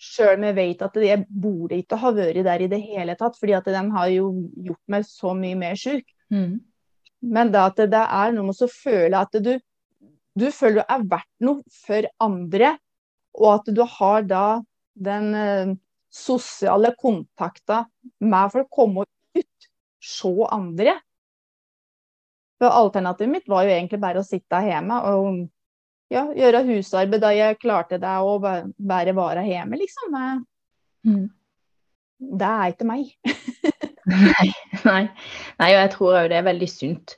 Sjøl 0.04 0.36
om 0.36 0.46
jeg 0.50 0.58
vet 0.58 0.82
at 0.84 0.98
jeg 1.00 1.24
burde 1.30 1.80
ikke 1.80 2.00
ha 2.02 2.12
vært 2.16 2.42
der 2.44 2.66
i 2.66 2.70
det 2.72 2.82
hele 2.84 3.16
tatt, 3.20 3.38
fordi 3.40 3.56
at 3.56 3.70
den 3.72 3.92
har 3.96 4.10
jo 4.12 4.34
gjort 4.66 4.82
meg 4.92 5.08
så 5.08 5.32
mye 5.38 5.60
mer 5.60 5.80
sjuk. 5.80 6.04
Mm. 6.34 6.58
Men 7.24 7.54
det 7.54 7.62
at 7.62 7.80
det 7.94 8.04
er 8.04 8.36
noe 8.36 8.50
med 8.50 8.66
å 8.66 8.72
føle 8.72 9.22
at 9.24 9.40
du, 9.40 9.54
du 10.36 10.48
føler 10.52 10.82
du 10.82 10.84
er 10.98 11.08
verdt 11.16 11.48
noe 11.48 11.78
for 11.86 12.10
andre, 12.26 12.76
og 13.40 13.50
at 13.54 13.72
du 13.74 13.84
har 13.96 14.28
da 14.28 14.46
den 14.94 15.32
eh, 15.40 15.74
sosiale 16.14 16.94
kontakta 17.00 17.86
med 18.22 18.52
for 18.52 18.66
å 18.66 18.72
komme 18.72 19.08
ut, 19.40 19.70
se 20.04 20.34
andre. 20.52 21.00
For 22.62 22.70
alternativet 22.70 23.32
mitt 23.32 23.50
var 23.50 23.66
jo 23.66 23.74
egentlig 23.74 24.00
bare 24.04 24.22
å 24.22 24.28
sitte 24.28 24.62
hjemme 24.64 25.00
og 25.10 25.44
ja, 26.14 26.28
gjøre 26.38 26.64
husarbeid 26.68 27.24
da 27.24 27.32
jeg 27.34 27.60
klarte 27.62 27.98
det, 28.02 28.18
og 28.22 28.44
bare 28.44 29.16
være 29.18 29.46
hjemme, 29.48 29.80
liksom. 29.82 30.18
Mm. 31.08 31.26
Det 32.40 32.50
er 32.50 32.74
ikke 32.74 32.88
meg. 32.88 33.14
nei, 34.14 34.50
nei. 34.84 35.04
nei, 35.60 35.70
og 35.70 35.80
jeg 35.80 35.94
tror 35.96 36.20
òg 36.20 36.30
det 36.32 36.40
er 36.40 36.48
veldig 36.48 36.70
sunt 36.70 37.16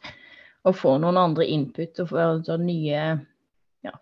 å 0.65 0.74
få 0.74 0.96
noen 1.01 1.20
andre 1.22 1.48
input 1.51 2.01
og 2.01 2.10
få 2.10 2.22
altså, 2.24 2.58
nye 2.62 3.01
Ja, 3.86 3.94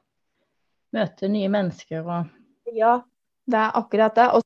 møte 0.96 1.32
nye 1.32 1.52
mennesker 1.52 2.04
og 2.04 2.75
Ja, 2.75 3.00
det 3.50 3.60
er 3.60 3.80
akkurat 3.80 4.16
det. 4.16 4.30
Og 4.38 4.44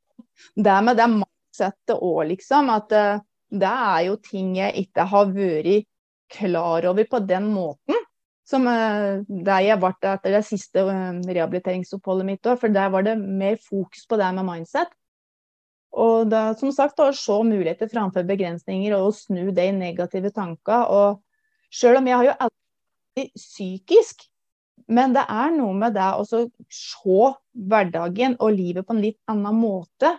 det 0.55 0.77
med 0.85 0.97
det 0.97 1.07
mindsettet 1.13 1.97
òg, 1.97 2.23
liksom. 2.31 2.71
At 2.73 2.93
eh, 2.95 3.21
det 3.49 3.69
er 3.91 4.01
jo 4.09 4.17
ting 4.21 4.55
jeg 4.57 4.87
ikke 4.87 5.05
har 5.11 5.29
vært 5.33 5.85
klar 6.31 6.85
over 6.89 7.07
på 7.09 7.21
den 7.25 7.49
måten. 7.53 8.03
Som 8.47 8.67
eh, 8.71 9.25
der 9.27 9.65
jeg 9.65 9.79
ble 9.81 9.91
etter 9.91 10.37
det 10.37 10.45
siste 10.47 10.85
eh, 10.87 11.17
rehabiliteringsoppholdet 11.27 12.29
mitt 12.29 12.47
òg, 12.47 12.61
for 12.61 12.71
der 12.71 12.93
var 12.93 13.03
det 13.03 13.17
mer 13.19 13.59
fokus 13.59 14.05
på 14.07 14.19
det 14.19 14.29
med 14.37 14.47
mindset. 14.47 14.93
Og 15.97 16.29
da, 16.31 16.51
som 16.59 16.71
sagt, 16.75 16.99
å 17.01 17.11
se 17.15 17.35
muligheter 17.43 17.89
framfor 17.91 18.25
begrensninger 18.27 18.95
og 18.97 19.15
snu 19.17 19.49
de 19.55 19.67
negative 19.73 20.31
tankene. 20.35 20.85
Og 20.87 21.73
selv 21.73 22.01
om 22.01 22.07
jeg 22.07 22.19
har 22.19 22.27
jo 22.27 22.35
alltid 22.47 23.31
psykisk, 23.35 24.27
men 24.87 25.15
det 25.15 25.25
er 25.27 25.51
noe 25.55 25.73
med 25.75 25.97
det 25.97 26.07
å 26.15 26.23
se 26.23 27.17
hverdagen 27.51 28.37
og 28.39 28.53
livet 28.55 28.87
på 28.87 28.95
en 28.95 29.03
litt 29.03 29.19
annen 29.31 29.57
måte. 29.59 30.13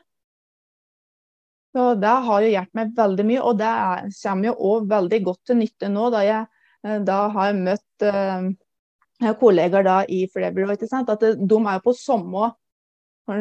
Så 1.78 1.92
det 2.02 2.10
har 2.26 2.42
jo 2.42 2.50
hjulpet 2.50 2.74
meg 2.74 2.94
veldig 2.96 3.24
mye, 3.28 3.42
og 3.46 3.58
det 3.60 3.72
kommer 4.18 4.48
jo 4.48 4.54
òg 4.72 4.86
veldig 4.90 5.18
godt 5.28 5.44
til 5.46 5.60
nytte 5.60 5.90
nå, 5.92 6.08
da 6.10 6.22
jeg 6.26 6.46
Eh, 6.86 7.00
da 7.04 7.26
har 7.34 7.50
jeg 7.50 7.62
møtt 7.66 8.06
eh, 8.06 9.32
kollegaer 9.40 9.86
da 9.86 9.98
i 10.06 10.24
Forever, 10.32 10.74
at 10.74 11.24
de 11.24 11.60
er 11.72 11.80
på 11.84 11.94
samme 11.96 12.52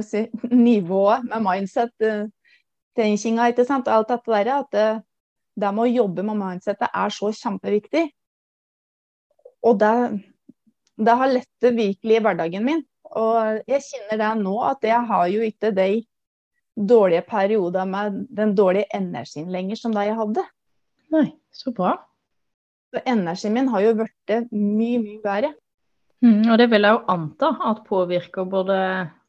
si, 0.04 0.26
nivå 0.70 1.04
med 1.30 1.44
mindset. 1.46 1.94
Uh, 2.02 2.26
tenkinga, 2.98 3.52
ikke 3.52 3.66
sant? 3.68 3.88
Alt 3.88 4.10
dette 4.10 4.34
der, 4.34 4.50
at 4.58 4.72
det, 4.74 4.88
det 5.56 5.70
med 5.76 5.86
å 5.86 5.92
jobbe 6.02 6.26
med 6.26 6.40
mindsetet 6.40 6.90
er 6.90 7.14
så 7.14 7.30
kjempeviktig. 7.30 8.08
Og 9.70 9.78
det, 9.80 9.94
det 10.98 11.16
har 11.22 11.30
lettet 11.30 11.78
virkelig 11.78 12.18
i 12.18 12.24
hverdagen 12.26 12.66
min. 12.66 12.82
Og 13.22 13.62
jeg 13.70 13.86
kjenner 13.86 14.20
det 14.24 14.32
nå, 14.42 14.56
at 14.66 14.84
jeg 14.84 15.00
har 15.12 15.30
jo 15.30 15.46
ikke 15.46 15.72
de 15.78 15.92
dårlige 16.78 17.24
perioder 17.26 17.86
med 17.90 18.26
den 18.38 18.54
dårlige 18.56 18.90
energien 18.94 19.50
lenger 19.52 19.80
som 19.80 19.96
det 19.96 20.08
jeg 20.10 20.18
hadde. 20.20 20.44
Nei, 21.14 21.28
så 21.52 21.74
bra. 21.74 21.96
Så 22.94 23.02
energien 23.06 23.56
min 23.56 23.72
har 23.74 23.84
jo 23.84 23.96
blitt 24.02 24.36
mye, 24.52 25.00
mye 25.02 25.22
bedre. 25.24 25.54
Mm, 26.22 26.50
og 26.52 26.58
det 26.58 26.70
vil 26.72 26.86
jeg 26.86 26.98
jo 26.98 27.04
anta 27.14 27.52
at 27.70 27.84
påvirker 27.86 28.48
både 28.50 28.78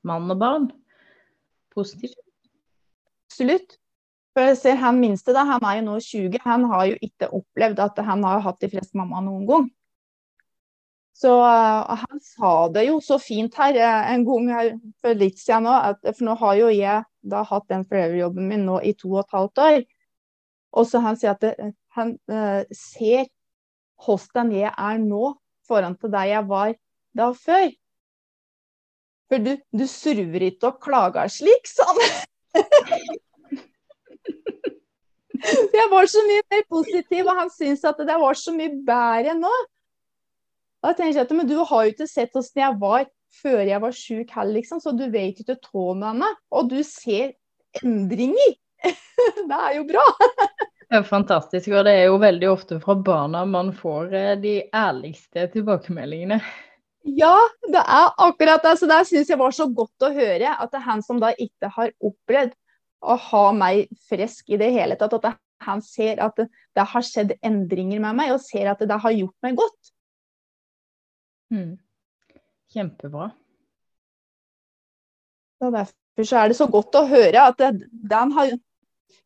mann 0.09 0.31
og 0.33 0.39
barn 0.41 0.69
positivt? 1.79 2.17
Absolutt. 3.29 3.77
For 4.35 4.51
jeg 4.51 4.59
ser 4.61 4.79
Han 4.83 5.01
minste 5.03 5.35
da, 5.35 5.45
han 5.49 5.65
er 5.67 5.81
jo 5.81 5.87
nå 5.89 5.99
20, 6.05 6.39
han 6.45 6.65
har 6.71 6.87
jo 6.93 6.99
ikke 7.03 7.31
opplevd 7.41 7.83
at 7.83 8.01
han 8.07 8.25
har 8.27 8.45
hatt 8.45 8.61
de 8.63 8.71
fleste 8.71 8.99
mamma 8.99 9.23
noen 9.25 9.47
gang. 9.49 9.67
Så 11.19 11.33
uh, 11.43 11.99
han 11.99 12.21
sa 12.23 12.69
det 12.71 12.85
jo 12.87 13.01
så 13.03 13.17
fint 13.19 13.57
her 13.59 13.75
uh, 13.75 14.11
en 14.13 14.23
gang 14.27 14.51
her 14.55 14.69
for 15.03 15.19
litt 15.19 15.41
siden 15.41 15.65
nå, 15.67 15.73
at, 15.91 15.99
for 16.13 16.25
nå 16.29 16.37
har 16.39 16.55
jo 16.61 16.69
jeg 16.71 17.03
da 17.33 17.41
hatt 17.49 17.67
den 17.73 17.83
forever-jobben 17.89 18.47
min 18.47 18.63
nå 18.69 18.77
i 18.87 18.93
to 18.95 19.11
og 19.17 19.25
et 19.25 19.35
halvt 19.35 19.63
år. 19.65 19.81
Og 20.79 20.87
så 20.87 21.01
han 21.03 21.19
sier 21.19 21.35
at 21.35 21.43
det, 21.43 21.73
han 21.99 22.15
uh, 22.31 22.63
ser 22.71 23.27
hvordan 24.05 24.53
jeg 24.55 24.71
er 24.71 24.99
nå 25.03 25.33
foran 25.67 25.99
til 25.99 26.13
der 26.13 26.27
jeg 26.31 26.49
var 26.49 26.75
da 27.19 27.33
før. 27.35 27.67
For 29.29 29.39
du, 29.43 29.57
du 29.75 29.87
surver 29.91 30.43
ikke 30.53 30.71
og 30.71 30.79
klager 30.85 31.29
slik, 31.33 31.67
sånn. 31.69 31.99
jeg 35.79 35.87
var 35.91 36.07
så 36.15 36.23
mye 36.31 36.43
mer 36.55 36.63
positiv, 36.71 37.27
og 37.27 37.35
han 37.43 37.51
syntes 37.53 37.85
at 37.91 37.99
det 38.07 38.17
var 38.23 38.35
så 38.39 38.55
mye 38.55 38.71
bedre 38.87 39.35
nå. 39.43 39.55
Tenker 40.97 41.21
jeg 41.21 41.27
at, 41.27 41.35
Men 41.37 41.49
du 41.49 41.59
har 41.61 41.85
jo 41.85 41.95
ikke 41.95 42.09
sett 42.11 42.33
hvordan 42.33 42.63
jeg 42.63 42.79
var 42.81 43.09
før 43.43 43.61
jeg 43.69 43.83
var 43.83 43.95
sjuk 43.95 44.31
heller, 44.33 44.55
liksom, 44.57 44.81
så 44.81 44.95
du 44.97 45.05
vet 45.13 45.41
ikke 45.43 45.59
tåene 45.61 46.31
Og 46.55 46.71
du 46.71 46.79
ser 46.87 47.35
endringer. 47.83 48.57
det 49.51 49.59
er 49.59 49.75
jo 49.77 49.85
bra. 49.89 50.05
Det 50.89 51.03
er 51.03 51.05
fantastisk, 51.05 51.69
og 51.75 51.85
det 51.85 51.93
er 51.99 52.07
jo 52.09 52.21
veldig 52.23 52.49
ofte 52.49 52.79
fra 52.81 52.95
barna 52.95 53.43
man 53.45 53.75
får 53.77 54.15
eh, 54.17 54.31
de 54.41 54.55
ærligste 54.73 55.45
tilbakemeldingene. 55.53 56.39
Ja, 57.05 57.35
det 57.69 57.83
er 57.83 58.15
akkurat 58.17 58.65
det. 58.65 58.75
Så 58.81 58.89
det 58.89 59.03
syns 59.09 59.29
jeg 59.29 59.41
var 59.41 59.53
så 59.55 59.69
godt 59.69 60.07
å 60.07 60.13
høre. 60.15 60.55
At 60.57 60.73
det 60.73 60.81
er 60.81 60.87
han 60.89 61.05
som 61.05 61.21
da 61.21 61.35
ikke 61.37 61.71
har 61.75 61.93
opplevd 62.01 62.57
å 63.05 63.19
ha 63.29 63.45
meg 63.55 63.93
frisk 64.09 64.49
i 64.51 64.59
det 64.61 64.73
hele 64.75 64.97
tatt, 64.99 65.15
at 65.21 65.39
han 65.65 65.83
ser 65.85 66.23
at 66.23 66.37
det, 66.39 66.49
det, 66.77 66.87
har 66.89 67.05
skjedd 67.05 67.37
endringer 67.45 68.01
med 68.03 68.19
meg, 68.19 68.33
og 68.35 68.43
ser 68.43 68.71
at 68.71 68.81
det, 68.83 68.89
det 68.91 69.01
har 69.03 69.15
gjort 69.15 69.37
meg 69.47 69.59
godt. 69.59 69.93
Mm. 71.55 71.77
Kjempebra. 72.73 73.31
Og 75.65 75.75
derfor 75.75 76.27
så 76.29 76.41
er 76.41 76.51
det 76.51 76.59
så 76.59 76.67
godt 76.71 76.99
å 76.99 77.07
høre 77.09 77.47
at 77.51 77.63
den 77.89 78.35
har 78.37 78.53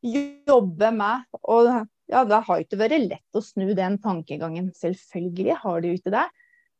jobbet 0.02 0.94
med 0.96 1.26
og 1.42 1.72
ja, 2.12 2.24
Det 2.28 2.42
har 2.44 2.60
ikke 2.60 2.76
vært 2.76 3.04
lett 3.06 3.38
å 3.38 3.40
snu 3.40 3.70
den 3.72 3.94
tankegangen. 4.02 4.66
Selvfølgelig 4.76 5.54
har 5.62 5.80
det 5.80 5.88
jo 5.88 5.96
ikke 5.96 6.12
det. 6.12 6.26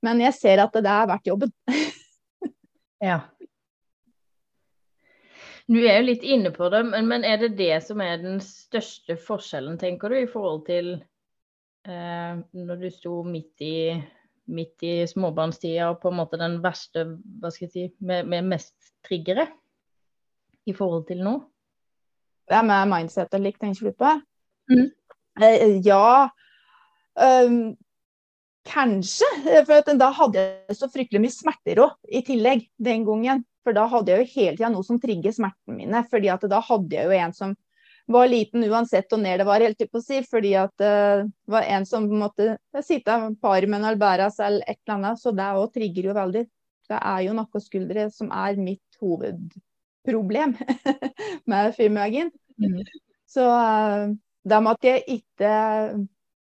Men 0.04 0.20
jeg 0.20 0.34
ser 0.36 0.60
at 0.60 0.74
det 0.74 0.90
er 0.92 1.06
verdt 1.08 1.30
jobben. 1.30 1.52
ja. 3.10 3.22
Du 5.70 5.78
er 5.78 6.02
jo 6.02 6.08
litt 6.10 6.26
inne 6.26 6.52
på 6.52 6.68
det, 6.74 6.82
men, 6.90 7.08
men, 7.08 7.24
er 7.24 7.38
det 7.40 7.54
det 7.56 7.78
som 7.86 8.02
er 8.04 8.18
den 8.20 8.42
største 8.44 9.16
forskjellen, 9.16 9.78
tenker 9.80 10.12
du, 10.12 10.18
i 10.20 10.28
forhold 10.28 10.66
til 10.66 10.90
eh, 11.86 12.42
når 12.42 12.82
du 12.82 12.88
sto 12.92 13.22
midt 13.24 13.64
i 13.64 13.76
midt 14.50 14.82
i 14.86 14.94
småbarnstida 15.08 15.90
og 15.92 16.00
på 16.02 16.10
en 16.10 16.18
måte 16.18 16.40
den 16.40 16.58
verste, 16.64 17.04
hva 17.40 17.52
skal 17.52 17.68
jeg 17.68 17.72
si, 17.72 17.84
med, 18.02 18.28
med 18.30 18.48
mest 18.50 18.74
triggere 19.06 19.46
i 20.66 20.74
forhold 20.76 21.06
til 21.08 21.22
nå? 21.24 21.36
Det 22.50 22.58
er 22.58 22.66
med 22.66 22.90
mindsetet 22.90 23.42
likt, 23.42 23.60
tenker 23.62 23.90
du 23.90 23.96
på? 23.96 24.10
Mm. 24.72 24.88
Eh, 25.40 25.78
ja. 25.86 26.28
Um, 27.14 27.74
kanskje. 28.68 29.28
For 29.68 29.94
da 29.98 30.10
hadde 30.18 30.42
jeg 30.42 30.78
så 30.78 30.90
fryktelig 30.92 31.22
mye 31.22 31.34
smerter 31.34 31.82
òg, 31.86 31.96
i 32.10 32.22
tillegg, 32.26 32.66
den 32.82 33.06
gangen. 33.08 33.44
For 33.62 33.76
da 33.76 33.86
hadde 33.90 34.12
jeg 34.12 34.24
jo 34.24 34.32
hele 34.34 34.56
tida 34.58 34.72
noe 34.74 34.86
som 34.86 34.98
trigger 35.02 35.34
smertene 35.34 35.78
mine. 35.78 36.02
fordi 36.10 36.30
at 36.34 36.46
da 36.50 36.60
hadde 36.66 36.98
jeg 36.98 37.06
jo 37.06 37.18
en 37.18 37.36
som 37.36 37.54
var 38.06 38.28
liten 38.28 38.64
uansett 38.64 39.10
hvor 39.10 39.20
ned 39.20 39.40
det 39.40 39.46
var, 39.46 39.62
helt 39.62 39.84
på 39.90 40.00
å 40.00 40.04
si. 40.04 40.22
Fordi 40.26 40.54
at 40.58 40.74
det 40.80 40.94
var 41.50 41.68
en 41.76 41.86
som 41.88 42.08
måtte 42.10 42.56
sitte 42.84 43.18
på 43.40 43.52
armen 43.52 43.84
eller 43.84 44.00
bære 44.00 44.30
seg 44.34 44.48
eller 44.48 44.72
et 44.72 44.80
eller 44.80 44.96
annet. 44.98 45.22
Så 45.22 45.34
det 45.36 45.50
òg 45.58 45.68
trigger 45.74 46.10
jo 46.10 46.16
veldig. 46.18 46.46
Det 46.92 46.98
er 46.98 47.20
jo 47.26 47.36
nakke 47.38 47.60
og 47.60 47.64
skuldre 47.64 48.08
som 48.12 48.32
er 48.34 48.58
mitt 48.60 48.98
hovedproblem 49.00 50.56
med 51.50 51.76
fibromyalgien. 51.76 52.32
Mm. 52.60 52.82
Så 53.30 53.46
det 54.42 54.58
med 54.58 54.74
at 54.74 54.88
jeg 54.90 55.04
ikke 55.20 55.52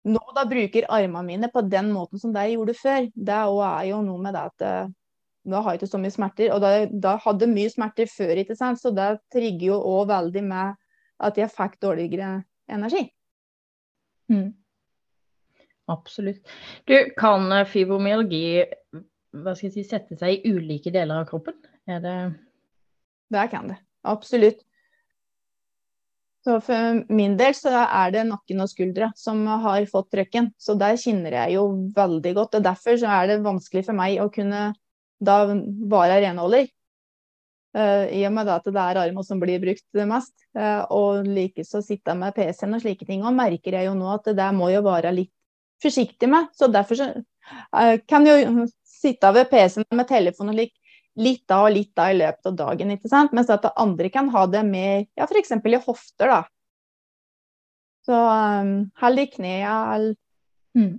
nå 0.09 0.21
da 0.33 0.45
bruker 0.49 0.87
armene 0.95 1.27
mine 1.27 1.51
på 1.53 1.61
den 1.67 1.91
måten 1.93 2.21
som 2.23 2.33
de 2.33 2.47
gjorde 2.55 2.77
før, 2.79 3.11
det 3.13 3.35
er 3.35 3.83
jo 3.91 3.99
noe 4.07 4.23
med 4.23 4.39
det 4.39 4.45
at 4.47 4.95
nå 5.49 5.57
da 5.57 5.63
har 5.65 5.75
jeg 5.75 5.83
ikke 5.83 5.91
så 5.93 6.01
mye 6.01 6.13
smerter. 6.15 6.51
Og 6.55 6.61
da, 6.63 6.73
da 6.89 7.15
hadde 7.25 7.49
mye 7.51 7.71
smerter 7.73 8.09
før, 8.11 8.37
ikke 8.43 8.57
sant? 8.59 8.81
så 8.81 8.93
det 8.95 9.11
trigger 9.33 9.73
jo 9.73 9.79
òg 9.81 10.09
veldig 10.11 10.45
med 10.45 10.77
at 11.19 11.39
jeg 11.41 11.51
fikk 11.53 11.79
dårligere 11.83 12.43
energi. 12.71 13.05
Mm. 14.33 14.53
Absolutt. 15.89 16.43
Du, 16.85 16.95
kan 17.17 17.49
fibromyalgi 17.67 18.65
skal 19.33 19.69
jeg 19.69 19.75
si, 19.75 19.85
sette 19.87 20.17
seg 20.21 20.39
i 20.39 20.53
ulike 20.55 20.93
deler 20.93 21.23
av 21.23 21.29
kroppen? 21.29 21.57
Er 21.89 22.01
det 22.05 22.17
Det 23.33 23.45
kan 23.53 23.69
det. 23.69 23.79
Absolutt. 24.09 24.65
Så 26.45 26.61
for 26.65 27.03
min 27.13 27.35
del 27.37 27.53
så 27.57 27.73
er 27.83 28.13
det 28.15 28.29
nakken 28.29 28.63
og 28.65 28.71
skuldre 28.71 29.11
som 29.19 29.43
har 29.65 29.85
fått 29.91 30.13
trøkken. 30.15 30.53
Så 30.57 30.79
der 30.81 30.97
kjenner 30.97 31.35
jeg 31.43 31.59
jo 31.59 31.65
veldig 31.97 32.35
godt. 32.39 32.57
og 32.57 32.65
Derfor 32.65 32.97
så 33.01 33.11
er 33.19 33.29
det 33.29 33.43
vanskelig 33.45 33.85
for 33.89 33.99
meg 33.99 34.21
å 34.23 34.31
kunne 34.33 34.71
da 35.19 35.39
være 35.49 36.23
renholder. 36.25 36.71
Uh, 37.77 38.09
I 38.17 38.23
og 38.27 38.33
med 38.33 38.49
at 38.49 38.65
det 38.65 38.81
er 38.81 39.01
armen 39.03 39.25
som 39.27 39.41
blir 39.43 39.61
brukt 39.63 40.03
mest. 40.09 40.35
Uh, 40.57 40.85
og 40.95 41.29
likeså 41.29 41.83
sitte 41.85 42.15
med 42.19 42.37
PC-en 42.37 42.79
og 42.79 42.85
slike 42.85 43.09
ting. 43.09 43.25
Og 43.27 43.37
merker 43.37 43.77
jeg 43.79 43.91
jo 43.91 43.97
nå 43.99 44.09
at 44.15 44.31
det 44.31 44.39
der 44.41 44.55
må 44.57 44.71
jo 44.73 44.85
være 44.87 45.13
litt 45.15 45.35
forsiktig 45.83 46.31
med. 46.31 46.49
Så 46.57 46.71
derfor 46.73 46.99
så 46.99 47.09
uh, 47.15 47.97
kan 48.09 48.27
jo 48.27 48.67
sitte 48.89 49.33
ved 49.37 49.51
PC-en 49.53 49.89
med 50.01 50.09
telefon 50.09 50.53
og 50.53 50.59
lik, 50.59 50.75
litt 51.19 51.45
da 51.51 51.63
og 51.67 51.75
litt 51.75 51.93
da 51.99 52.09
i 52.13 52.19
løpet 52.19 52.51
av 52.51 52.61
dagen. 52.63 52.95
ikke 52.95 53.11
sant? 53.11 53.35
Mens 53.37 53.51
at 53.53 53.67
andre 53.75 54.11
kan 54.15 54.31
ha 54.35 54.47
det 54.51 54.65
med 54.67 55.09
ja, 55.19 55.29
f.eks. 55.29 55.53
i 55.59 55.83
hofter. 55.85 56.33
da. 56.33 56.43
Så 58.09 58.17
um, 58.17 58.91
hold 59.03 59.21
i 59.21 59.27
knærne. 59.29 60.15
Mm. 60.79 60.95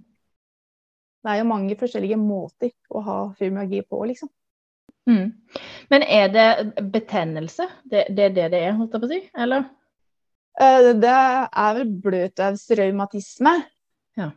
Det 1.19 1.31
er 1.31 1.39
jo 1.41 1.47
mange 1.49 1.75
forskjellige 1.79 2.17
måter 2.19 2.71
å 2.95 3.01
ha 3.03 3.15
fibromyalgi 3.39 3.81
på, 3.89 4.03
liksom. 4.07 4.29
Mm. 5.09 5.31
Men 5.89 6.05
er 6.05 6.29
det 6.33 6.85
betennelse? 6.93 7.65
Det, 7.83 8.05
det, 8.13 8.29
er 8.29 8.35
det 8.35 8.47
det 8.53 8.61
er, 8.61 8.77
holdt 8.77 8.93
jeg 8.93 9.01
på 9.01 9.09
å 9.09 9.11
si? 9.11 9.21
Eller? 9.45 9.65
Eh, 10.59 10.91
det 11.01 11.15
er 11.15 11.77
vel 11.77 11.91
bløtøvsrevmatisme. 12.03 13.55
Ja. 14.19 14.29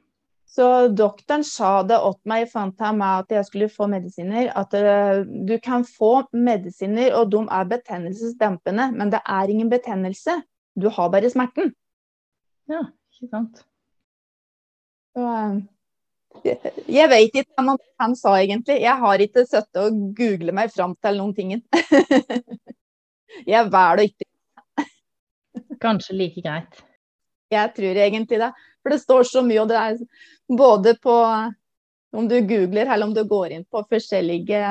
Så 0.52 0.68
doktoren 0.92 1.44
sa 1.48 1.80
det 1.88 1.98
åt 1.98 2.20
meg, 2.28 2.46
fant 2.52 2.80
jeg 2.80 2.96
med 2.98 3.24
at 3.24 3.34
jeg 3.38 3.48
skulle 3.48 3.70
få 3.72 3.88
medisiner, 3.88 4.50
at 4.52 4.74
uh, 4.76 5.22
du 5.24 5.54
kan 5.64 5.86
få 5.88 6.26
medisiner, 6.36 7.14
og 7.16 7.30
de 7.32 7.40
er 7.48 7.70
betennelsesdempende, 7.70 8.90
men 8.92 9.12
det 9.14 9.22
er 9.24 9.52
ingen 9.52 9.70
betennelse. 9.72 10.42
Du 10.76 10.90
har 10.92 11.08
bare 11.12 11.30
smerten. 11.32 11.72
Ja, 12.68 12.84
ikke 13.16 13.30
sant. 13.30 13.62
Så, 15.16 15.24
uh, 15.24 15.56
jeg 16.42 17.08
vet 17.10 17.36
ikke 17.42 17.62
hva 17.64 17.76
han 18.02 18.14
sa 18.18 18.34
egentlig. 18.40 18.80
Jeg 18.82 18.98
har 19.04 19.24
ikke 19.24 19.44
sittet 19.46 19.80
og 19.82 19.98
googlet 20.16 20.56
meg 20.56 20.72
fram 20.74 20.94
til 21.02 21.18
noen 21.20 21.34
ting. 21.36 21.54
jeg 23.52 23.72
velger 23.72 24.02
å 24.02 24.06
ikke 24.10 24.28
Kanskje 25.82 26.14
like 26.14 26.40
greit. 26.44 26.78
Jeg 27.52 27.72
tror 27.76 27.98
egentlig 28.04 28.38
det. 28.40 28.48
For 28.82 28.94
det 28.94 29.00
står 29.02 29.26
så 29.28 29.42
mye, 29.44 29.60
og 29.62 29.68
det 29.70 29.78
er 29.80 29.98
både 30.48 30.94
på 31.02 31.16
om 32.12 32.28
du 32.28 32.36
googler 32.46 32.86
eller 32.86 33.08
om 33.08 33.14
du 33.14 33.22
går 33.28 33.56
inn 33.56 33.64
på 33.64 33.82
forskjellige 33.90 34.62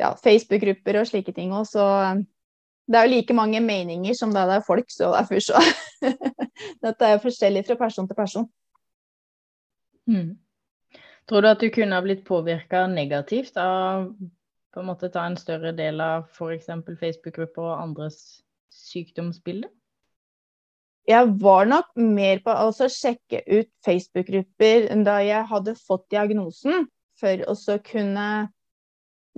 ja, 0.00 0.10
Facebook-grupper 0.24 1.00
og 1.00 1.08
slike 1.10 1.34
ting. 1.36 1.52
Og 1.56 1.66
så 1.68 1.84
det 2.90 2.98
er 2.98 3.06
jo 3.06 3.14
like 3.14 3.36
mange 3.36 3.60
meninger 3.62 4.16
som 4.18 4.32
det 4.34 4.42
er 4.42 4.64
folk, 4.66 4.88
så 4.90 5.12
derfor 5.14 5.44
så 5.44 5.60
Dette 6.84 7.06
er 7.06 7.14
jo 7.14 7.24
forskjellig 7.24 7.64
fra 7.68 7.76
person 7.78 8.08
til 8.08 8.18
person. 8.18 8.48
Mm. 10.10 10.36
Tror 11.30 11.44
du 11.44 11.50
at 11.50 11.62
du 11.62 11.70
kunne 11.70 11.94
ha 11.94 12.02
blitt 12.02 12.24
påvirka 12.26 12.86
negativt 12.90 13.56
av 13.60 14.08
på 14.74 14.82
en 14.82 14.86
måte 14.86 15.10
ta 15.10 15.24
en 15.26 15.38
større 15.38 15.72
del 15.74 16.00
av 16.02 16.28
f.eks. 16.30 16.70
Facebook-grupper 17.00 17.62
og 17.62 17.82
andres 17.82 18.18
sykdomsbilde? 18.74 19.70
Jeg 21.08 21.30
var 21.42 21.66
nok 21.66 21.88
mer 21.98 22.42
på 22.44 22.54
å 22.54 22.70
sjekke 22.70 23.42
ut 23.48 23.70
Facebook-grupper 23.86 24.90
da 25.06 25.16
jeg 25.24 25.48
hadde 25.50 25.74
fått 25.78 26.06
diagnosen, 26.12 26.86
for 27.18 27.42
å 27.50 27.78
kunne 27.86 28.26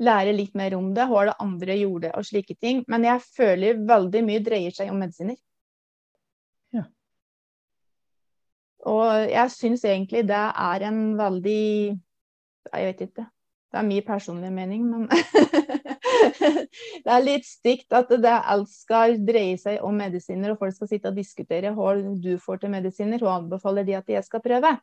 lære 0.02 0.35
litt 0.37 0.54
mer 0.58 0.74
om 0.76 0.92
det, 0.94 1.06
hva 1.08 1.24
det 1.28 1.38
andre 1.42 1.76
gjorde 1.80 2.12
og 2.16 2.26
slike 2.26 2.56
ting. 2.61 2.82
Men 2.88 3.06
jeg 3.08 3.24
føler 3.37 3.80
veldig 3.88 4.22
mye 4.26 4.44
dreier 4.44 4.74
seg 4.74 4.92
om 4.92 5.00
medisiner. 5.02 5.38
Og 8.90 9.31
jeg 9.31 9.53
syns 9.55 9.85
egentlig 9.87 10.25
det 10.27 10.38
er 10.38 10.88
en 10.88 11.03
veldig 11.18 11.62
Jeg 12.73 12.87
vet 12.88 13.01
ikke. 13.07 13.27
Det 13.73 13.79
er 13.81 13.87
mye 13.88 14.05
personlig 14.05 14.53
mening, 14.53 14.85
men 14.85 15.09
Det 17.05 17.11
er 17.11 17.25
litt 17.25 17.47
stygt 17.47 17.95
at 17.97 18.11
det 18.23 18.33
alt 18.33 18.71
skal 18.71 19.16
dreie 19.27 19.57
seg 19.59 19.83
om 19.85 19.97
medisiner, 19.97 20.53
og 20.53 20.61
folk 20.61 20.75
skal 20.77 20.90
sitte 20.90 21.11
og 21.11 21.18
diskutere 21.18 21.73
hva 21.75 21.95
du 21.99 22.35
får 22.40 22.62
til 22.62 22.73
medisiner, 22.73 23.23
og 23.25 23.33
anbefaler 23.35 23.87
de 23.88 23.97
at 23.99 24.12
jeg 24.12 24.25
skal 24.27 24.42
prøve. 24.45 24.75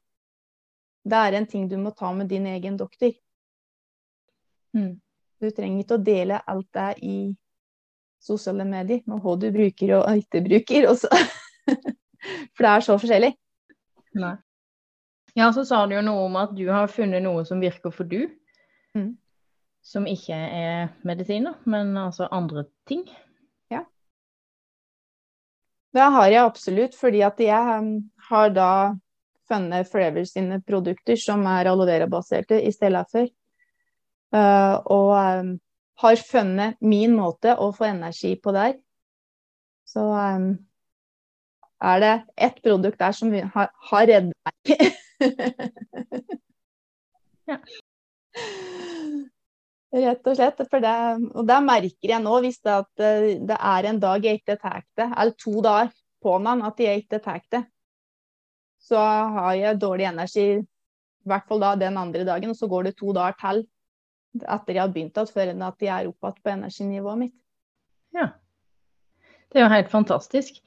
Det 1.10 1.20
er 1.20 1.38
en 1.38 1.48
ting 1.48 1.68
du 1.70 1.78
må 1.80 1.94
ta 1.96 2.12
med 2.14 2.30
din 2.30 2.48
egen 2.50 2.78
doktor. 2.78 3.14
Mm. 4.76 4.98
Du 5.40 5.50
trenger 5.56 5.86
ikke 5.86 6.00
å 6.00 6.04
dele 6.10 6.42
alt 6.52 6.68
det 6.76 6.90
i 7.08 7.18
sosiale 8.20 8.66
medier, 8.68 9.02
med 9.08 9.24
hva 9.24 9.38
du 9.40 9.48
bruker 9.54 9.96
og 10.02 10.24
ikke 10.24 10.44
bruker. 10.46 10.90
For 12.56 12.66
det 12.66 12.74
er 12.74 12.86
så 12.86 12.98
forskjellig. 13.00 13.32
Nei. 14.18 14.36
Ja, 15.38 15.54
så 15.54 15.66
sa 15.66 15.86
du 15.88 15.96
jo 15.96 16.04
noe 16.04 16.26
om 16.26 16.38
at 16.40 16.56
du 16.58 16.66
har 16.72 16.90
funnet 16.92 17.24
noe 17.24 17.44
som 17.46 17.62
virker 17.62 17.94
for 17.94 18.10
du. 18.10 18.24
Mm. 18.98 19.14
Som 19.86 20.08
ikke 20.10 20.36
er 20.36 20.90
medisiner, 21.08 21.60
men 21.70 21.94
altså 21.98 22.28
andre 22.34 22.66
ting. 22.90 23.06
Ja. 23.72 23.84
Det 25.94 26.10
har 26.16 26.32
jeg 26.34 26.44
absolutt, 26.44 26.98
fordi 26.98 27.22
at 27.26 27.40
jeg 27.44 27.78
um, 27.80 27.94
har 28.30 28.52
da 28.56 28.72
funnet 29.50 29.90
Forever 29.90 30.26
sine 30.30 30.60
produkter 30.62 31.18
som 31.18 31.46
er 31.50 31.72
aloe 31.72 31.88
vera-baserte 31.90 32.60
i 32.62 32.74
stedet 32.74 33.06
for. 33.12 33.30
Uh, 34.36 34.76
og 34.94 35.14
um, 35.18 35.56
har 36.04 36.22
funnet 36.22 36.78
min 36.86 37.16
måte 37.18 37.56
å 37.58 37.72
få 37.76 37.90
energi 37.90 38.36
på 38.42 38.54
der. 38.56 38.76
Så 39.90 40.04
um, 40.06 40.52
er 41.80 42.00
det 42.04 42.14
ett 42.36 42.62
produkt 42.64 43.00
der 43.00 43.16
som 43.16 43.32
har, 43.32 43.70
har 43.92 44.08
reddet 44.08 44.36
meg. 44.46 44.56
ja. 47.50 47.60
Rett 49.90 50.28
og 50.30 50.36
slett. 50.38 50.60
Det, 50.70 50.96
og 51.34 51.48
det 51.50 51.56
merker 51.66 52.12
jeg 52.12 52.22
nå, 52.22 52.36
hvis 52.44 52.60
det, 52.62 52.76
det, 53.00 53.56
er 53.58 53.88
en 53.90 54.02
dag 54.02 54.26
jeg 54.26 54.38
ikke 54.38 54.60
tar 54.62 54.84
det, 55.00 55.08
eller 55.08 55.34
to 55.34 55.64
dager, 55.66 55.90
på 56.20 56.36
meg 56.44 56.62
at 56.68 56.82
jeg 56.84 57.02
ikke 57.06 57.22
tar 57.24 57.40
det, 57.50 57.64
så 58.84 59.00
har 59.00 59.54
jeg 59.56 59.80
dårlig 59.82 60.06
energi, 60.10 60.46
i 60.60 61.32
hvert 61.32 61.48
fall 61.48 61.64
da 61.64 61.74
den 61.80 61.98
andre 61.98 62.26
dagen, 62.28 62.52
og 62.52 62.60
så 62.60 62.68
går 62.70 62.90
det 62.90 62.98
to 63.00 63.16
dager 63.16 63.38
til 63.40 63.64
etter 64.44 64.76
jeg 64.76 64.84
har 64.84 64.92
begynt 64.94 65.18
igjen, 65.18 65.32
før 65.34 65.52
at 65.72 65.82
jeg 65.88 65.94
er 65.96 66.12
oppe 66.12 66.34
på 66.44 66.52
energinivået 66.52 67.22
mitt. 67.24 67.36
Ja. 68.14 68.28
Det 69.50 69.58
er 69.58 69.66
jo 69.66 69.74
helt 69.74 69.90
fantastisk. 69.90 70.60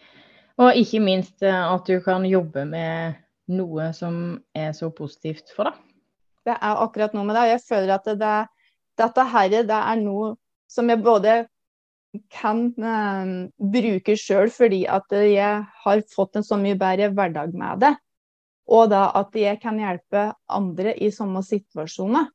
Og 0.63 0.79
ikke 0.79 1.01
minst 1.03 1.43
eh, 1.43 1.63
at 1.75 1.89
du 1.89 1.99
kan 2.05 2.27
jobbe 2.29 2.65
med 2.69 3.19
noe 3.53 3.89
som 3.97 4.17
er 4.55 4.71
så 4.77 4.93
positivt 4.95 5.51
for 5.55 5.71
deg. 5.71 5.79
Det 6.47 6.55
er 6.55 6.83
akkurat 6.85 7.15
noe 7.15 7.27
med 7.27 7.39
det. 7.39 7.49
Jeg 7.53 7.65
føler 7.67 7.95
at 7.97 8.07
det, 8.19 8.37
dette 8.99 9.25
her 9.35 9.51
det 9.53 9.79
er 9.79 9.99
noe 10.03 10.35
som 10.71 10.91
jeg 10.91 11.03
både 11.05 11.35
kan 12.33 12.67
eh, 12.77 13.33
bruke 13.57 14.17
sjøl 14.21 14.53
fordi 14.53 14.85
at 14.91 15.15
jeg 15.17 15.63
har 15.85 16.05
fått 16.13 16.39
en 16.39 16.47
så 16.47 16.59
mye 16.61 16.79
bedre 16.79 17.11
hverdag 17.15 17.57
med 17.57 17.83
det. 17.87 17.95
Og 18.73 18.91
da 18.93 19.09
at 19.19 19.35
jeg 19.37 19.59
kan 19.63 19.81
hjelpe 19.81 20.29
andre 20.53 20.95
i 21.03 21.11
samme 21.15 21.43
situasjoner. 21.45 22.29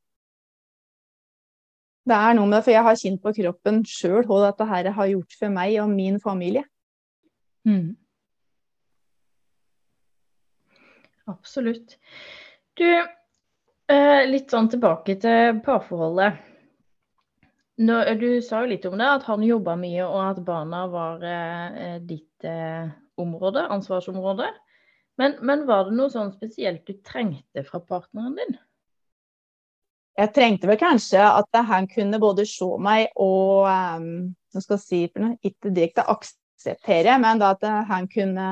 Det 2.07 2.15
er 2.15 2.35
noe 2.37 2.47
med 2.47 2.59
det, 2.59 2.65
for 2.65 2.71
jeg 2.71 2.87
har 2.87 2.99
kjent 2.99 3.23
på 3.23 3.33
kroppen 3.35 3.79
sjøl 3.87 4.21
hva 4.27 4.41
dette 4.45 4.67
her 4.67 4.91
har 4.95 5.09
gjort 5.11 5.39
for 5.39 5.51
meg 5.51 5.75
og 5.83 5.89
min 5.91 6.19
familie. 6.23 6.63
Mm. 7.67 7.95
Absolutt. 11.27 11.97
Du, 12.73 12.87
eh, 13.91 14.27
litt 14.29 14.51
sånn 14.53 14.69
tilbake 14.71 15.17
til 15.19 15.59
parforholdet. 15.65 16.37
Nå, 17.83 17.97
du 18.17 18.29
sa 18.41 18.63
jo 18.63 18.71
litt 18.71 18.85
om 18.89 18.95
det, 18.97 19.09
at 19.19 19.25
han 19.27 19.43
jobba 19.45 19.75
mye, 19.77 20.05
og 20.05 20.21
at 20.23 20.39
barna 20.45 20.85
var 20.89 21.25
eh, 21.27 21.97
ditt 21.99 22.47
eh, 22.47 22.87
område, 23.19 23.67
ansvarsområde. 23.75 24.47
Men, 25.19 25.35
men, 25.41 25.65
var 25.67 25.89
det 25.89 25.97
noe 25.97 26.13
sånn 26.13 26.31
spesielt 26.31 26.87
du 26.87 26.95
trengte 27.05 27.65
fra 27.67 27.81
partneren 27.83 28.37
din? 28.37 28.55
Jeg 30.17 30.33
trengte 30.33 30.69
vel 30.69 30.79
kanskje 30.81 31.21
at 31.21 31.59
han 31.67 31.89
kunne 31.91 32.17
både 32.21 32.47
se 32.49 32.69
meg 32.81 33.11
og 33.21 33.67
um, 33.69 34.07
skal 34.55 34.79
si 34.81 35.03
for 35.11 35.25
noe, 35.25 35.37
ikke 35.45 35.73
direkte 35.73 36.05
akseptere, 36.09 37.19
men 37.21 37.43
at 37.45 37.61
han 37.89 38.07
kunne 38.09 38.47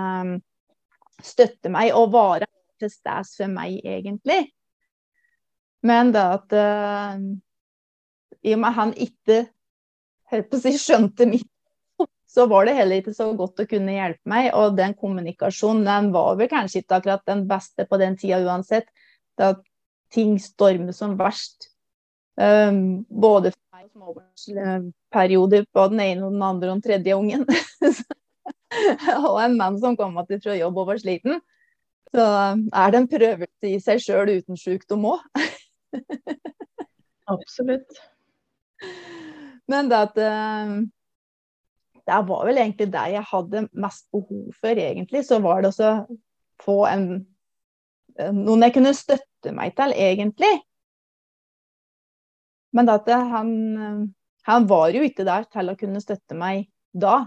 støtte 1.26 1.72
meg 1.74 1.96
og 1.98 2.12
være 2.14 2.50
til 2.82 2.92
stede 2.92 3.26
for 3.38 3.52
meg, 3.52 3.80
egentlig. 3.86 4.52
Men 5.86 6.14
da 6.16 6.28
at 6.40 6.56
uh, 6.56 7.20
I 8.46 8.56
og 8.56 8.64
med 8.64 8.78
han 8.78 8.94
ikke 8.98 9.44
holdt 10.32 10.50
på 10.50 10.58
å 10.58 10.64
si, 10.64 10.74
skjønte 10.82 11.28
mitt 11.30 11.52
så 12.36 12.46
var 12.52 12.66
det 12.68 12.76
heller 12.76 13.00
ikke 13.00 13.14
så 13.16 13.30
godt 13.38 13.62
å 13.64 13.68
kunne 13.70 13.94
hjelpe 13.96 14.28
meg. 14.28 14.50
Og 14.60 14.76
den 14.76 14.96
kommunikasjonen 15.00 15.86
den 15.88 16.10
var 16.12 16.36
vel 16.40 16.50
kanskje 16.52 16.82
ikke 16.82 17.00
akkurat 17.00 17.24
den 17.30 17.46
beste 17.48 17.86
på 17.88 18.00
den 18.02 18.18
tida 18.20 18.42
uansett. 18.44 18.90
Da 19.40 19.54
ting 20.12 20.36
stormer 20.44 20.96
som 20.96 21.16
verst. 21.20 21.70
Um, 22.36 23.06
både 23.08 23.54
for 23.54 23.78
meg 23.78 23.88
og 23.88 24.26
småbarnsperioder 24.42 25.64
på 25.72 25.88
den 25.94 26.02
ene 26.04 26.28
og 26.28 26.36
den 26.36 26.44
andre 26.44 26.74
og 26.74 26.76
den 26.76 26.84
tredje 26.84 27.16
ungen. 27.16 27.48
og 29.30 29.40
en 29.40 29.56
mann 29.56 29.80
som 29.80 29.96
kom 29.96 30.18
tilbake 30.18 30.44
fra 30.44 30.58
jobb 30.60 30.84
og 30.84 30.92
var 30.92 31.00
sliten. 31.00 31.40
Så 32.16 32.26
er 32.72 32.92
det 32.94 33.00
en 33.02 33.10
prøvelse 33.12 33.68
i 33.68 33.80
seg 33.84 34.00
sjøl 34.00 34.32
uten 34.38 34.60
sykdom 34.60 35.08
òg. 35.10 35.24
Absolutt. 37.36 37.98
Men 39.72 39.90
det 39.90 39.98
at 39.98 40.20
uh, 40.22 40.76
Det 42.06 42.20
var 42.30 42.46
vel 42.48 42.62
egentlig 42.62 42.88
det 42.94 43.06
jeg 43.16 43.28
hadde 43.32 43.66
mest 43.74 44.06
behov 44.14 44.52
for, 44.54 44.80
egentlig. 44.88 45.26
Så 45.26 45.42
var 45.44 45.66
det 45.66 45.74
å 45.74 45.94
få 46.62 46.78
en, 46.88 47.08
noen 48.38 48.68
jeg 48.68 48.76
kunne 48.78 48.94
støtte 48.96 49.52
meg 49.56 49.74
til, 49.76 49.96
egentlig. 49.98 50.54
Men 52.76 52.92
at 52.94 53.10
han, 53.10 53.50
han 54.46 54.70
var 54.70 54.94
jo 54.94 55.02
ikke 55.08 55.26
der 55.26 55.50
til 55.50 55.72
å 55.72 55.78
kunne 55.80 56.04
støtte 56.04 56.38
meg 56.38 56.70
da. 56.94 57.26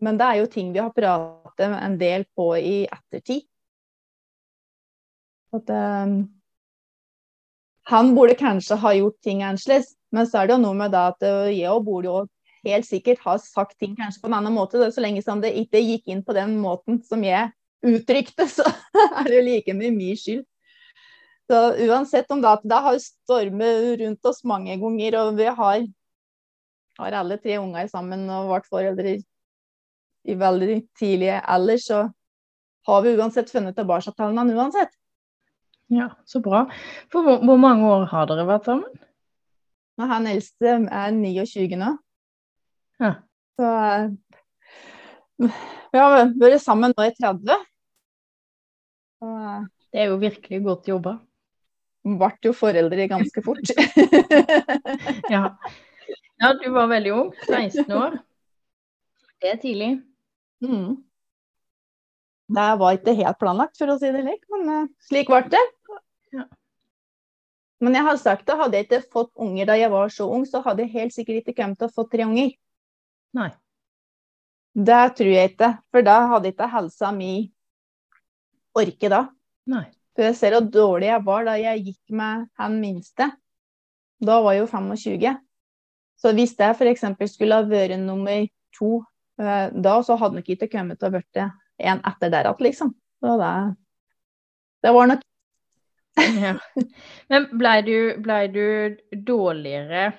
Men 0.00 0.16
det 0.16 0.26
er 0.26 0.40
jo 0.40 0.50
ting 0.50 0.72
vi 0.72 0.80
har 0.80 0.94
pratet 0.96 1.76
en 1.76 2.00
del 2.00 2.24
på 2.32 2.54
i 2.56 2.76
ettertid. 2.88 3.44
At 5.56 5.70
um, 5.74 6.18
han 7.90 8.12
burde 8.14 8.36
kanskje 8.38 8.78
ha 8.78 8.92
gjort 8.94 9.18
ting 9.24 9.42
annerledes, 9.42 9.96
men 10.14 10.28
så 10.28 10.40
er 10.42 10.50
det 10.50 10.58
jo 10.58 10.64
noe 10.64 10.78
med 10.78 10.94
at 10.94 11.24
jeg 11.50 11.82
burde 11.86 12.10
jo 12.10 12.20
helt 12.66 12.86
sikkert 12.86 13.22
ha 13.24 13.36
sagt 13.40 13.78
ting 13.80 13.96
kanskje 13.98 14.22
på 14.22 14.30
en 14.30 14.36
annen 14.40 14.54
måte, 14.54 14.82
så 14.92 15.02
lenge 15.02 15.22
som 15.24 15.40
det 15.42 15.54
ikke 15.58 15.80
gikk 15.82 16.10
inn 16.12 16.22
på 16.26 16.36
den 16.36 16.58
måten 16.60 17.00
som 17.06 17.24
jeg 17.24 17.50
uttrykte, 17.86 18.46
så 18.50 18.66
er 19.20 19.28
det 19.28 19.38
jo 19.38 19.46
like 19.46 19.76
mye 19.76 19.94
min 19.94 20.18
skyld. 20.18 20.44
Så 21.50 21.60
uansett 21.88 22.30
om 22.30 22.42
det, 22.42 22.52
det 22.70 22.78
har 22.84 23.00
stormet 23.02 23.98
rundt 24.04 24.28
oss 24.30 24.44
mange 24.46 24.76
ganger, 24.78 25.16
og 25.24 25.40
vi 25.40 25.48
har, 25.50 25.82
har 27.00 27.18
alle 27.22 27.40
tre 27.42 27.58
unger 27.58 27.90
sammen 27.90 28.28
og 28.30 28.52
vært 28.52 28.70
foreldre 28.70 29.16
i 30.28 30.36
veldig 30.38 30.76
tidlig 31.00 31.32
alder, 31.40 31.80
så 31.80 32.04
har 32.86 33.02
vi 33.02 33.16
uansett 33.16 33.50
funnet 33.50 33.74
tilbake 33.76 34.12
til 34.14 34.40
uansett. 34.54 34.94
Ja, 35.90 36.10
så 36.28 36.42
bra. 36.44 36.64
For 37.12 37.26
hvor, 37.26 37.40
hvor, 37.44 37.58
mange 37.60 37.88
år 37.90 38.06
har 38.12 38.28
dere 38.30 38.46
vært 38.48 38.68
sammen? 38.70 39.00
Han 40.00 40.28
eldste 40.30 40.76
er 40.86 41.10
29 41.12 41.76
nå. 41.80 41.90
Ja. 43.02 43.14
Så 43.58 43.72
vi 45.40 45.98
har 45.98 46.30
vært 46.40 46.62
sammen 46.62 46.94
nå 46.94 47.08
i 47.08 47.16
30. 47.16 47.66
Så, 49.20 49.34
det 49.90 50.04
er 50.04 50.14
jo 50.14 50.22
virkelig 50.22 50.62
godt 50.64 50.88
jobba 50.88 51.18
ble 52.04 52.30
jo 52.44 52.52
foreldre 52.56 53.06
ganske 53.10 53.42
fort. 53.44 53.72
ja. 55.34 55.44
ja. 56.40 56.52
du 56.56 56.66
var 56.72 56.88
veldig 56.92 57.12
ung. 57.12 57.30
16 57.46 57.92
år. 57.92 58.18
Det 59.40 59.54
er 59.54 59.60
tidlig. 59.60 59.90
Mm. 60.64 61.00
Det 62.50 62.70
var 62.80 62.96
ikke 62.96 63.14
helt 63.20 63.38
planlagt, 63.40 63.76
for 63.78 63.92
å 63.92 63.98
si 64.00 64.10
det 64.10 64.24
slik, 64.24 64.42
men 64.52 64.72
uh, 64.72 64.88
slik 65.06 65.30
ble 65.30 65.44
det. 65.52 65.62
Ja. 66.34 66.46
Men 67.80 67.96
jeg 67.96 68.04
har 68.04 68.18
sagt 68.20 68.46
det, 68.46 68.58
hadde 68.60 68.76
jeg 68.76 68.86
ikke 68.86 69.00
fått 69.12 69.30
unger 69.40 69.70
da 69.70 69.76
jeg 69.80 69.92
var 69.92 70.12
så 70.12 70.26
ung, 70.28 70.44
så 70.46 70.60
hadde 70.64 70.84
jeg 70.84 70.92
helt 70.98 71.14
sikkert 71.16 71.40
ikke 71.40 71.56
kommet 71.62 71.80
til 71.80 71.88
å 71.88 71.94
få 71.94 72.04
tre 72.12 72.26
unger. 72.28 72.52
Nei. 73.36 73.50
Det 74.76 75.00
tror 75.18 75.30
jeg 75.32 75.52
ikke, 75.54 75.70
for 75.90 76.06
da 76.06 76.18
hadde 76.30 76.52
ikke 76.52 76.68
helsa 76.70 77.10
mi 77.14 77.32
orket 78.76 79.10
da. 79.12 79.22
Nei. 79.70 79.86
For 80.14 80.28
jeg 80.28 80.36
ser 80.36 80.56
hvor 80.58 80.68
dårlig 80.74 81.08
jeg 81.08 81.24
var 81.26 81.46
da 81.48 81.56
jeg 81.58 81.84
gikk 81.86 82.16
med 82.20 82.44
han 82.60 82.76
minste. 82.82 83.30
Da 84.20 84.40
var 84.44 84.54
jeg 84.54 84.66
jo 84.66 84.70
25. 84.74 85.40
Så 86.20 86.34
hvis 86.36 86.52
jeg 86.58 86.76
f.eks. 86.76 87.06
skulle 87.32 87.56
ha 87.56 87.64
vært 87.64 87.96
nummer 88.02 88.44
to 88.76 89.00
eh, 89.40 89.72
da, 89.72 89.96
så 90.04 90.18
hadde 90.20 90.40
nok 90.40 90.52
ikke 90.52 90.68
kommet 90.68 91.00
til 91.00 91.08
å 91.08 91.16
bli 91.16 91.46
en 91.80 92.02
etter 92.04 92.28
der 92.28 92.50
igjen, 92.50 92.64
liksom. 92.68 92.92
Så 93.24 93.36
det, 93.40 93.54
det 94.84 94.92
var 94.92 95.08
nok 95.08 95.24
ja. 96.16 96.56
Men 97.28 97.46
blei 97.58 97.78
du, 97.86 97.94
ble 98.22 98.40
du 98.54 98.66
dårligere 99.26 100.10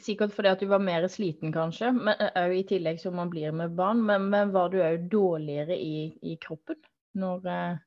Sikkert 0.00 0.32
fordi 0.32 0.48
at 0.48 0.60
du 0.60 0.68
var 0.70 0.80
mer 0.80 1.04
sliten, 1.12 1.52
kanskje, 1.52 1.90
men 1.92 2.20
òg 2.38 2.52
i 2.56 2.64
tillegg 2.68 3.00
som 3.00 3.16
man 3.16 3.30
blir 3.32 3.52
med 3.56 3.74
barn. 3.76 4.02
Men, 4.06 4.28
men 4.32 4.52
var 4.54 4.70
du 4.72 4.78
òg 4.80 5.08
dårligere 5.12 5.76
i, 5.76 6.06
i 6.24 6.36
kroppen 6.40 6.78
når, 7.20 7.48
eh, 7.48 7.80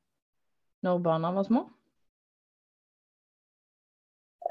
når 0.85 1.01
barna 1.05 1.31
var 1.33 1.47
små? 1.47 1.63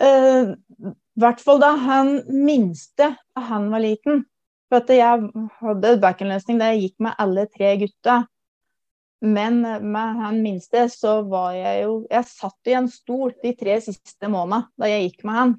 Uh, 0.01 0.55
I 0.89 1.23
hvert 1.23 1.43
fall 1.45 1.61
da 1.63 1.75
han 1.85 2.15
minste 2.33 3.13
han 3.51 3.69
var 3.75 3.85
liten. 3.85 4.25
For 4.73 4.81
at 4.81 4.91
jeg 4.95 5.47
hadde 5.61 5.97
backenløsning 6.03 6.63
der 6.63 6.73
jeg 6.73 6.87
gikk 6.87 7.03
med 7.05 7.19
alle 7.21 7.47
tre 7.53 7.75
gutta. 7.83 8.23
Men 9.23 9.61
med 9.63 10.17
han 10.19 10.41
minste 10.43 10.89
så 10.91 11.21
var 11.31 11.53
jeg 11.55 11.85
jo 11.85 11.93
Jeg 12.11 12.27
satt 12.27 12.71
i 12.71 12.75
en 12.75 12.89
stol 12.91 13.31
de 13.43 13.53
tre 13.55 13.77
siste 13.85 14.27
månedene 14.27 14.67
da 14.83 14.89
jeg 14.91 15.05
gikk 15.07 15.27
med 15.29 15.39
han. 15.39 15.53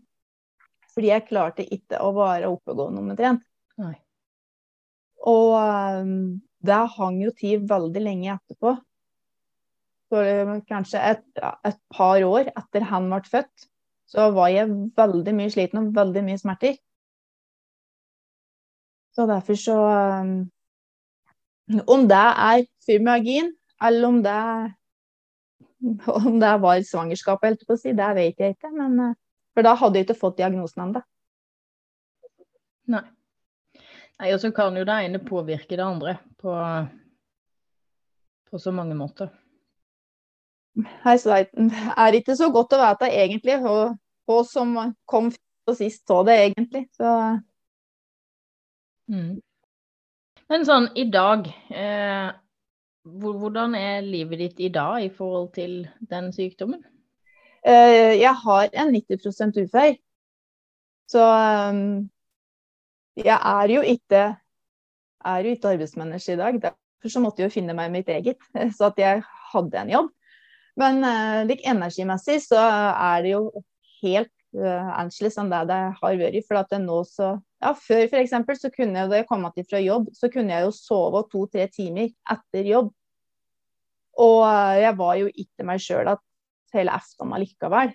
Fordi 0.94 1.10
jeg 1.10 1.28
klarte 1.30 1.66
ikke 1.66 2.02
å 2.04 2.12
være 2.18 2.52
oppegående 2.52 3.02
omtrent. 3.02 3.46
Og 5.24 5.54
um, 5.56 6.42
det 6.64 6.80
hang 6.98 7.22
jo 7.24 7.32
tid 7.36 7.64
veldig 7.70 8.02
lenge 8.04 8.34
etterpå 8.34 8.74
Så 10.12 10.24
kanskje 10.68 11.00
et, 11.14 11.24
et, 11.40 11.80
par 11.96 12.24
år 12.28 12.52
etter 12.52 12.86
han 12.92 13.08
ble 13.10 13.24
født, 13.32 13.70
så 14.12 14.28
var 14.36 14.52
jeg 14.52 14.76
veldig 14.98 15.34
mye 15.40 15.54
sliten 15.54 15.80
og 15.80 15.96
veldig 15.96 16.22
mye 16.28 16.42
smerter. 16.42 16.76
Så 19.16 19.26
derfor 19.30 19.58
så 19.58 19.78
um, 20.22 20.36
Om 21.72 22.08
det 22.10 22.20
er 22.20 22.66
fibromyalgin, 22.86 23.54
eller 23.84 24.08
om 24.08 24.20
det, 24.24 24.40
om 26.28 26.40
det 26.40 26.54
var 26.64 26.84
svangerskap, 26.88 27.44
helt 27.48 27.64
på 27.68 27.78
å 27.78 27.80
si, 27.80 27.94
det 27.96 28.10
vet 28.18 28.40
jeg 28.40 28.58
ikke. 28.58 28.72
Men, 28.76 29.00
uh, 29.00 29.14
for 29.54 29.66
da 29.66 29.76
hadde 29.80 30.00
jeg 30.00 30.08
ikke 30.10 30.20
fått 30.20 30.40
diagnosen 30.42 30.88
ennå. 30.88 31.04
Nei. 32.94 33.06
Nei, 34.20 34.34
Og 34.34 34.42
så 34.42 34.52
kan 34.56 34.76
jo 34.78 34.84
det 34.88 34.98
ene 35.06 35.22
påvirke 35.24 35.78
det 35.78 35.86
andre 35.86 36.18
på, 36.42 36.52
på 38.50 38.60
så 38.62 38.74
mange 38.76 38.98
måter. 38.98 39.32
Hei, 41.04 41.18
Sveiten. 41.22 41.70
Er 41.98 42.18
ikke 42.18 42.36
så 42.38 42.50
godt 42.54 42.74
å 42.74 42.82
vite 42.82 43.10
egentlig 43.14 43.60
hva 43.62 44.38
som 44.50 44.76
kom 45.10 45.30
først 45.32 45.72
og 45.72 45.78
sist 45.78 46.12
av 46.12 46.24
det, 46.28 46.38
egentlig. 46.48 46.88
Så 46.98 47.10
mm. 49.12 49.36
Men 50.54 50.68
sånn 50.68 50.86
i 50.94 51.08
dag 51.10 51.48
eh, 51.74 52.30
Hvordan 53.04 53.74
er 53.74 54.04
livet 54.06 54.38
ditt 54.38 54.60
i 54.62 54.70
dag 54.74 55.02
i 55.02 55.10
forhold 55.10 55.50
til 55.56 55.80
den 56.12 56.30
sykdommen? 56.36 56.84
Eh, 57.66 58.20
jeg 58.20 58.32
har 58.44 58.70
en 58.70 58.94
90% 58.94 59.58
ufør. 59.64 59.96
Så 61.12 61.24
um, 61.24 61.82
jeg 63.20 63.36
er 63.36 63.74
jo 63.74 63.82
ikke 63.96 64.22
er 65.24 65.48
jo 65.48 65.56
ikke 65.56 65.74
arbeidsmenneske 65.74 66.38
i 66.38 66.40
dag. 66.40 66.62
Derfor 66.68 67.12
så 67.12 67.24
måtte 67.24 67.44
jeg 67.44 67.50
jo 67.50 67.56
finne 67.58 67.76
meg 67.76 67.92
mitt 67.92 68.12
eget, 68.14 68.40
så 68.78 68.92
at 68.92 69.02
jeg 69.02 69.24
hadde 69.52 69.82
en 69.82 69.92
jobb. 69.98 70.10
Men 70.80 71.04
uh, 71.04 71.42
like 71.50 71.68
energimessig 71.68 72.40
så 72.46 72.62
er 72.62 73.26
det 73.26 73.34
jo 73.34 73.50
helt 74.04 74.32
uh, 74.56 74.94
annerledes 75.00 75.42
enn 75.42 75.52
det 75.52 75.66
det 75.74 75.82
har 76.00 76.22
vært. 76.24 76.40
For 76.48 76.62
at 76.62 76.78
nå 76.80 77.02
så 77.10 77.34
ja, 77.64 77.72
Før 77.80 78.04
f.eks. 78.10 78.36
så 78.60 78.72
kunne 78.74 79.00
jeg 79.00 79.10
da 79.12 79.22
jeg 79.22 79.28
kom 79.30 79.46
tilbake 79.46 79.70
fra 79.70 79.82
jobb, 79.82 80.12
så 80.16 80.30
kunne 80.32 80.54
jeg 80.54 80.68
jo 80.68 80.76
sove 80.76 81.24
to-tre 81.32 81.68
timer 81.72 82.12
etter 82.36 82.68
jobb. 82.68 82.92
Og 84.22 84.40
eh, 84.46 84.84
jeg 84.84 84.98
var 85.00 85.18
jo 85.22 85.32
ikke 85.32 85.68
meg 85.68 85.82
sjøl 85.82 86.12
at 86.12 86.22
hele 86.74 86.94
aften 86.94 87.34
likevel. 87.42 87.94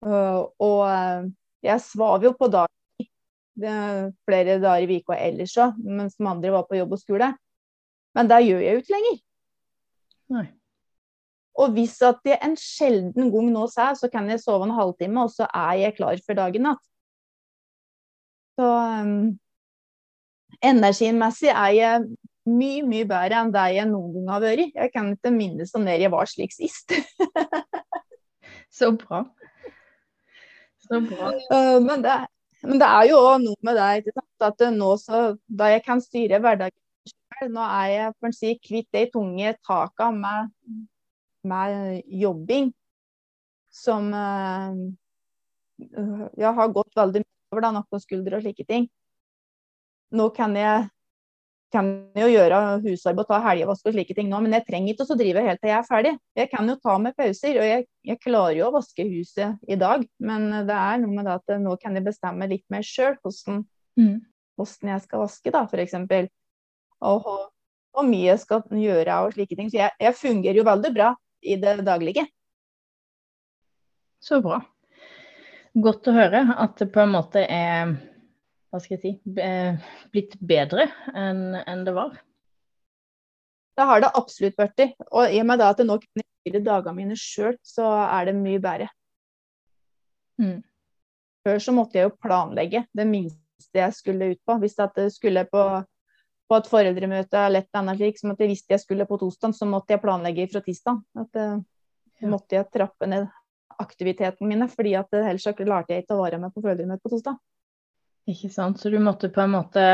Uh, 0.00 0.46
og 0.62 0.78
uh, 0.88 1.26
jeg 1.60 1.82
svav 1.84 2.22
jo 2.24 2.32
på 2.38 2.48
dagen 2.48 4.14
flere 4.24 4.54
dager 4.62 4.88
i 4.88 5.00
uka 5.02 5.18
ellers 5.20 5.52
òg, 5.60 5.74
mens 5.84 6.14
de 6.16 6.24
andre 6.24 6.54
var 6.54 6.64
på 6.70 6.78
jobb 6.78 6.94
og 6.96 7.02
skole. 7.02 7.28
Men 8.16 8.30
det 8.30 8.38
gjør 8.46 8.62
jeg 8.64 8.72
jo 8.78 8.82
ikke 8.84 8.94
lenger. 8.94 9.18
Nei. 10.32 10.46
Og 11.60 11.74
hvis 11.74 11.98
at 12.06 12.22
jeg 12.24 12.38
en 12.46 12.56
sjelden 12.56 13.28
gang 13.34 13.50
nå 13.52 13.66
sier, 13.68 13.98
så 13.98 14.08
kan 14.08 14.30
jeg 14.30 14.40
sove 14.40 14.64
en 14.64 14.72
halvtime, 14.78 15.26
og 15.26 15.34
så 15.34 15.50
er 15.50 15.82
jeg 15.82 15.98
klar 15.98 16.22
for 16.24 16.38
dagen 16.38 16.70
igjen. 16.70 16.80
Så 18.60 18.68
um, 18.68 19.38
energimessig 20.60 21.48
er 21.48 21.70
jeg 21.72 22.00
mye, 22.50 22.82
mye 22.84 23.06
bedre 23.08 23.38
enn 23.40 23.52
det 23.54 23.62
jeg 23.72 23.88
noen 23.88 24.10
gang 24.18 24.34
har 24.34 24.42
vært. 24.44 24.74
Jeg 24.74 24.92
kan 24.92 25.08
ikke 25.14 25.32
minnes 25.32 25.72
der 25.72 26.02
jeg 26.02 26.12
var 26.12 26.28
slik 26.28 26.52
sist. 26.52 26.92
Så 28.78 28.90
bra. 29.00 29.22
Så 30.84 31.00
bra. 31.06 31.32
Uh, 31.48 31.78
men, 31.88 32.04
det, 32.04 32.18
men, 32.66 32.76
det, 32.82 32.90
er 32.90 33.08
jo 33.08 33.22
òg 33.30 33.40
noe 33.46 33.56
med 33.64 33.80
det 33.80 34.14
at 34.44 34.66
nå 34.76 34.92
så, 35.00 35.24
da 35.48 35.72
jeg 35.72 35.84
kan 35.86 36.04
styre 36.04 36.42
hverdagen 36.44 36.76
selv, 37.08 37.56
nå 37.56 37.64
er 37.64 37.88
jeg 37.94 38.14
for 38.18 38.28
å 38.28 38.36
si, 38.42 38.54
kvitt 38.60 38.92
de 38.92 39.06
tunge 39.14 39.56
taka 39.64 40.12
med, 40.12 40.52
med 41.48 42.04
jobbing 42.20 42.72
som 43.72 44.12
uh, 44.12 44.76
jeg 46.36 46.56
har 46.60 46.74
gått 46.76 46.96
veldig 47.00 47.24
mye 47.24 47.39
over 47.50 47.64
da, 47.64 47.74
nakke 47.74 47.98
og 47.98 48.02
skulder 48.02 48.38
og 48.38 48.44
slike 48.44 48.64
ting. 48.68 48.86
Nå 50.16 50.28
kan 50.34 50.54
jeg, 50.58 50.88
kan 51.74 51.90
jeg 52.16 52.24
jo 52.24 52.30
gjøre 52.32 52.60
husarbeid 52.84 53.24
og 53.24 53.30
ta 53.30 53.40
helgevask 53.44 53.86
og 53.86 53.94
slike 53.94 54.16
ting 54.18 54.30
nå, 54.30 54.40
men 54.42 54.56
jeg 54.58 54.66
trenger 54.66 54.94
ikke 54.94 55.06
å 55.06 55.18
drive 55.18 55.44
helt 55.46 55.62
til 55.62 55.70
jeg 55.70 55.78
er 55.78 55.86
ferdig. 55.86 56.14
Jeg 56.38 56.50
kan 56.54 56.70
jo 56.70 56.78
ta 56.82 56.96
med 57.02 57.16
pauser, 57.18 57.60
og 57.60 57.68
jeg, 57.68 57.86
jeg 58.10 58.22
klarer 58.24 58.58
jo 58.58 58.66
å 58.70 58.74
vaske 58.78 59.06
huset 59.10 59.70
i 59.70 59.78
dag. 59.80 60.04
Men 60.22 60.48
det 60.68 60.80
er 60.80 61.00
noe 61.02 61.14
med 61.14 61.30
det 61.30 61.38
at 61.38 61.54
nå 61.62 61.76
kan 61.82 61.98
jeg 61.98 62.06
bestemme 62.06 62.50
litt 62.50 62.66
mer 62.72 62.86
sjøl 62.86 63.16
hvordan, 63.20 63.62
mm. 64.00 64.18
hvordan, 64.58 64.92
jeg 64.96 65.06
skal 65.06 65.24
vaske, 65.26 65.54
da, 65.54 65.64
f.eks. 65.66 65.96
Og 67.10 67.30
hvor 67.30 68.06
mye 68.06 68.26
jeg 68.28 68.42
skal 68.42 68.66
gjøre 68.78 69.22
og 69.24 69.38
slike 69.38 69.56
ting. 69.58 69.70
Så 69.70 69.80
jeg, 69.80 69.96
jeg 69.98 70.18
fungerer 70.18 70.62
jo 70.62 70.68
veldig 70.68 70.92
bra 70.94 71.14
i 71.40 71.56
det 71.58 71.80
daglige. 71.86 72.26
Så 74.20 74.42
bra 74.44 74.60
godt 75.74 76.08
å 76.10 76.14
høre 76.14 76.44
at 76.58 76.78
det 76.80 76.90
på 76.94 77.02
en 77.02 77.12
måte 77.14 77.42
er 77.44 77.94
hva 78.70 78.78
skal 78.78 78.96
jeg 78.96 79.02
si, 79.02 79.12
blitt 80.14 80.36
bedre 80.38 80.86
enn, 81.16 81.56
en 81.58 81.84
det 81.86 81.94
var. 81.96 82.14
Det 83.74 83.86
har 83.86 84.02
det 84.02 84.12
absolutt 84.14 84.58
blitt. 84.58 84.94
Og 85.10 85.32
i 85.32 85.40
og 85.42 85.48
med 85.48 85.62
at 85.66 85.80
jeg 85.80 85.88
nå 85.88 85.96
kunne 86.02 86.26
gjøre 86.46 86.62
dagene 86.66 86.96
mine 86.98 87.16
sjøl, 87.18 87.56
så 87.66 87.88
er 88.04 88.30
det 88.30 88.36
mye 88.38 88.62
bedre. 88.62 88.86
Mm. 90.40 90.60
Før 91.46 91.62
så 91.64 91.74
måtte 91.74 91.98
jeg 91.98 92.08
jo 92.08 92.18
planlegge 92.20 92.84
det 92.96 93.06
minste 93.08 93.82
jeg 93.82 93.96
skulle 93.96 94.30
ut 94.34 94.42
på. 94.46 94.58
Hvis 94.62 94.78
jeg 94.78 95.10
skulle 95.14 95.44
på, 95.50 95.64
på 96.46 96.60
et 96.60 96.70
foreldremøte 96.70 97.42
eller 97.48 97.64
et 97.64 97.80
annet 97.80 97.98
slik, 97.98 98.20
så 98.20 98.30
måtte 98.30 98.46
jeg 98.46 98.54
visste 98.54 98.76
jeg 98.76 98.84
skulle 98.84 99.08
på 99.08 99.18
torsdag, 99.18 99.56
så 99.56 99.68
måtte 99.68 99.96
jeg 99.96 100.04
planlegge 100.04 100.46
fra 100.52 100.62
tirsdag. 100.62 101.02
At, 101.24 101.42
uh, 101.42 102.28
måtte 102.30 102.58
jeg 102.58 102.70
trappe 102.70 103.08
ned 103.08 103.26
aktivitetene 103.80 104.48
mine, 104.48 104.68
fordi 104.70 104.94
at 104.98 105.12
ellers 105.16 105.46
så 105.46 105.54
klarte 105.56 105.94
jeg 105.94 106.04
ikke 106.04 106.16
å 106.16 106.24
være 106.24 106.40
med 106.42 106.54
på 106.54 106.62
foreldremøte 106.64 107.04
på 107.04 107.12
torsdag. 107.14 107.38
Ikke 108.30 108.50
sant. 108.52 108.80
Så 108.80 108.92
du 108.92 108.98
måtte 109.02 109.30
på 109.32 109.42
en 109.42 109.54
måte 109.56 109.84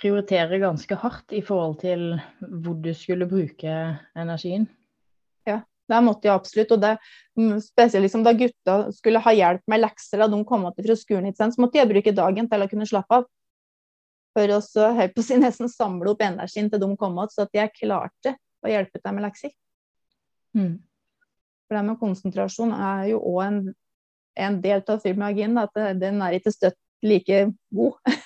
prioritere 0.00 0.60
ganske 0.60 0.96
hardt 1.02 1.34
i 1.36 1.42
forhold 1.44 1.80
til 1.82 2.04
hvor 2.40 2.76
du 2.80 2.92
skulle 2.96 3.28
bruke 3.28 3.74
energien? 4.16 4.66
Ja, 5.48 5.60
det 5.90 6.00
måtte 6.06 6.28
jeg 6.28 6.36
absolutt. 6.36 6.72
Og 6.76 6.82
det, 6.82 6.94
spesielt 7.64 8.06
liksom 8.06 8.24
da 8.26 8.34
gutta 8.36 8.78
skulle 8.96 9.22
ha 9.24 9.34
hjelp 9.36 9.66
med 9.70 9.82
lekser 9.84 10.22
da 10.22 10.30
de 10.30 10.40
kom 10.48 10.68
fra 10.70 10.96
skolen, 10.96 11.34
så 11.36 11.52
måtte 11.60 11.80
jeg 11.80 11.90
bruke 11.90 12.16
dagen 12.16 12.48
til 12.50 12.64
å 12.64 12.70
kunne 12.70 12.88
slappe 12.88 13.20
av. 13.20 13.28
For 14.36 14.52
å 14.54 14.60
på 15.10 15.24
sin 15.26 15.42
nesten 15.42 15.68
samle 15.68 16.12
opp 16.12 16.22
energien 16.22 16.70
til 16.70 16.80
de 16.80 16.92
kom 16.96 17.18
igjen, 17.18 17.32
så 17.34 17.48
at 17.48 17.56
jeg 17.56 17.74
klarte 17.80 18.36
å 18.62 18.70
hjelpe 18.70 19.02
dem 19.02 19.18
med 19.18 19.26
lekser. 19.26 19.52
Mm. 20.56 20.78
For 21.70 21.78
det 21.78 21.86
med 21.86 22.00
konsentrasjon 22.00 22.72
er 22.74 23.04
jo 23.12 23.20
òg 23.30 23.42
en, 23.44 23.58
en, 24.42 24.56
del 24.58 24.80
av 24.82 25.04
fibromyalgien. 25.04 25.54
At 25.62 25.76
den 26.00 26.18
er 26.18 26.34
ikke 26.34 26.50
støtt 26.50 26.78
like 27.06 27.44
god. 27.70 28.16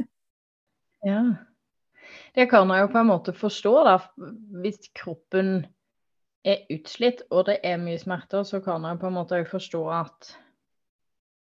ja. 1.10 1.18
Det 2.34 2.46
kan 2.48 2.72
jeg 2.72 2.86
jo 2.86 2.92
på 2.94 3.02
en 3.02 3.10
måte 3.10 3.34
forstå, 3.36 3.74
da. 3.84 3.98
Hvis 4.64 4.88
kroppen 4.96 5.66
er 6.48 6.64
utslitt 6.72 7.20
og 7.28 7.44
det 7.50 7.58
er 7.64 7.76
mye 7.80 8.00
smerter, 8.00 8.48
så 8.48 8.62
kan 8.64 8.88
jeg 8.88 9.00
på 9.00 9.10
en 9.10 9.16
måte 9.18 9.42
forstå 9.48 9.82
at, 10.00 10.32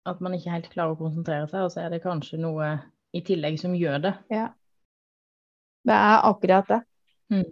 at 0.06 0.22
man 0.22 0.38
ikke 0.38 0.54
helt 0.54 0.70
klarer 0.70 0.94
å 0.94 1.00
konsentrere 1.02 1.50
seg, 1.50 1.66
og 1.66 1.74
så 1.74 1.82
er 1.82 1.90
det 1.94 2.04
kanskje 2.06 2.38
noe 2.38 2.70
i 3.10 3.22
tillegg 3.26 3.58
som 3.58 3.74
gjør 3.74 4.06
det. 4.06 4.14
Ja. 4.30 4.52
Det 5.90 5.98
er 5.98 6.28
akkurat 6.30 6.70
det. 6.70 6.80
Mm. 7.34 7.50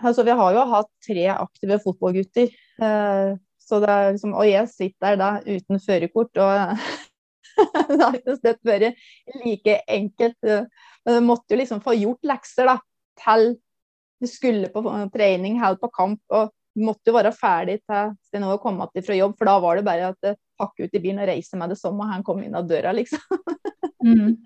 Altså, 0.00 0.24
vi 0.24 0.32
har 0.40 0.56
jo 0.56 0.64
hatt 0.72 0.90
tre 1.04 1.28
aktive 1.34 1.78
fotballgutter. 1.84 2.56
Eh, 2.82 3.36
så 3.68 3.80
det 3.84 3.92
er 3.92 4.10
liksom, 4.14 4.34
og 4.38 4.48
jeg 4.48 4.70
sitter 4.72 5.14
der 5.14 5.20
da 5.20 5.30
uten 5.44 5.82
førerkort. 5.84 6.42
og 6.42 6.84
Det 7.88 8.02
har 8.02 8.18
ikke 8.18 8.36
slett 8.38 8.60
vært 8.66 9.00
like 9.44 9.80
enkelt. 9.90 10.38
Men 10.46 11.18
du 11.18 11.26
måtte 11.26 11.54
jo 11.54 11.60
liksom 11.60 11.82
få 11.84 11.96
gjort 11.98 12.28
lekser 12.30 12.70
da, 12.70 12.78
til 13.18 13.50
du 14.18 14.26
skulle 14.26 14.70
på 14.72 14.82
trening 15.14 15.58
eller 15.58 15.78
på 15.80 15.90
kamp. 15.94 16.22
og 16.30 16.54
du 16.78 16.84
måtte 16.86 17.10
jo 17.10 17.16
være 17.16 17.34
ferdig 17.34 17.80
til 17.82 18.12
Sten 18.28 18.44
Ove 18.46 18.60
kom 18.62 18.76
tilbake 18.78 19.02
fra 19.06 19.16
jobb, 19.18 19.34
for 19.38 19.50
da 19.50 19.56
var 19.62 19.78
det 19.78 19.86
bare 19.86 20.12
å 20.12 20.34
pakke 20.60 20.86
ut 20.86 20.94
i 20.94 21.00
bilen 21.02 21.22
og 21.24 21.30
reise 21.30 21.58
med 21.58 21.72
det 21.72 21.78
og 21.88 22.04
han 22.06 22.22
kom 22.26 22.42
inn 22.44 22.54
av 22.58 22.68
døra, 22.68 22.94
liksom. 22.96 23.22
Mm. 23.98 24.36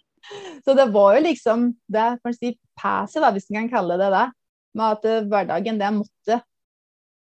Så 0.65 0.73
det 0.75 0.87
var 0.95 1.17
jo 1.17 1.25
liksom 1.27 1.67
det 1.93 2.07
å 2.25 2.31
si, 2.33 2.55
passet, 2.79 3.21
hvis 3.35 3.51
en 3.51 3.59
kan 3.59 3.69
kalle 3.69 3.99
det 4.01 4.09
det 4.15 4.23
med 4.79 4.95
at 4.97 5.27
hverdagen, 5.29 5.77
det 5.79 5.91
måtte, 5.93 6.39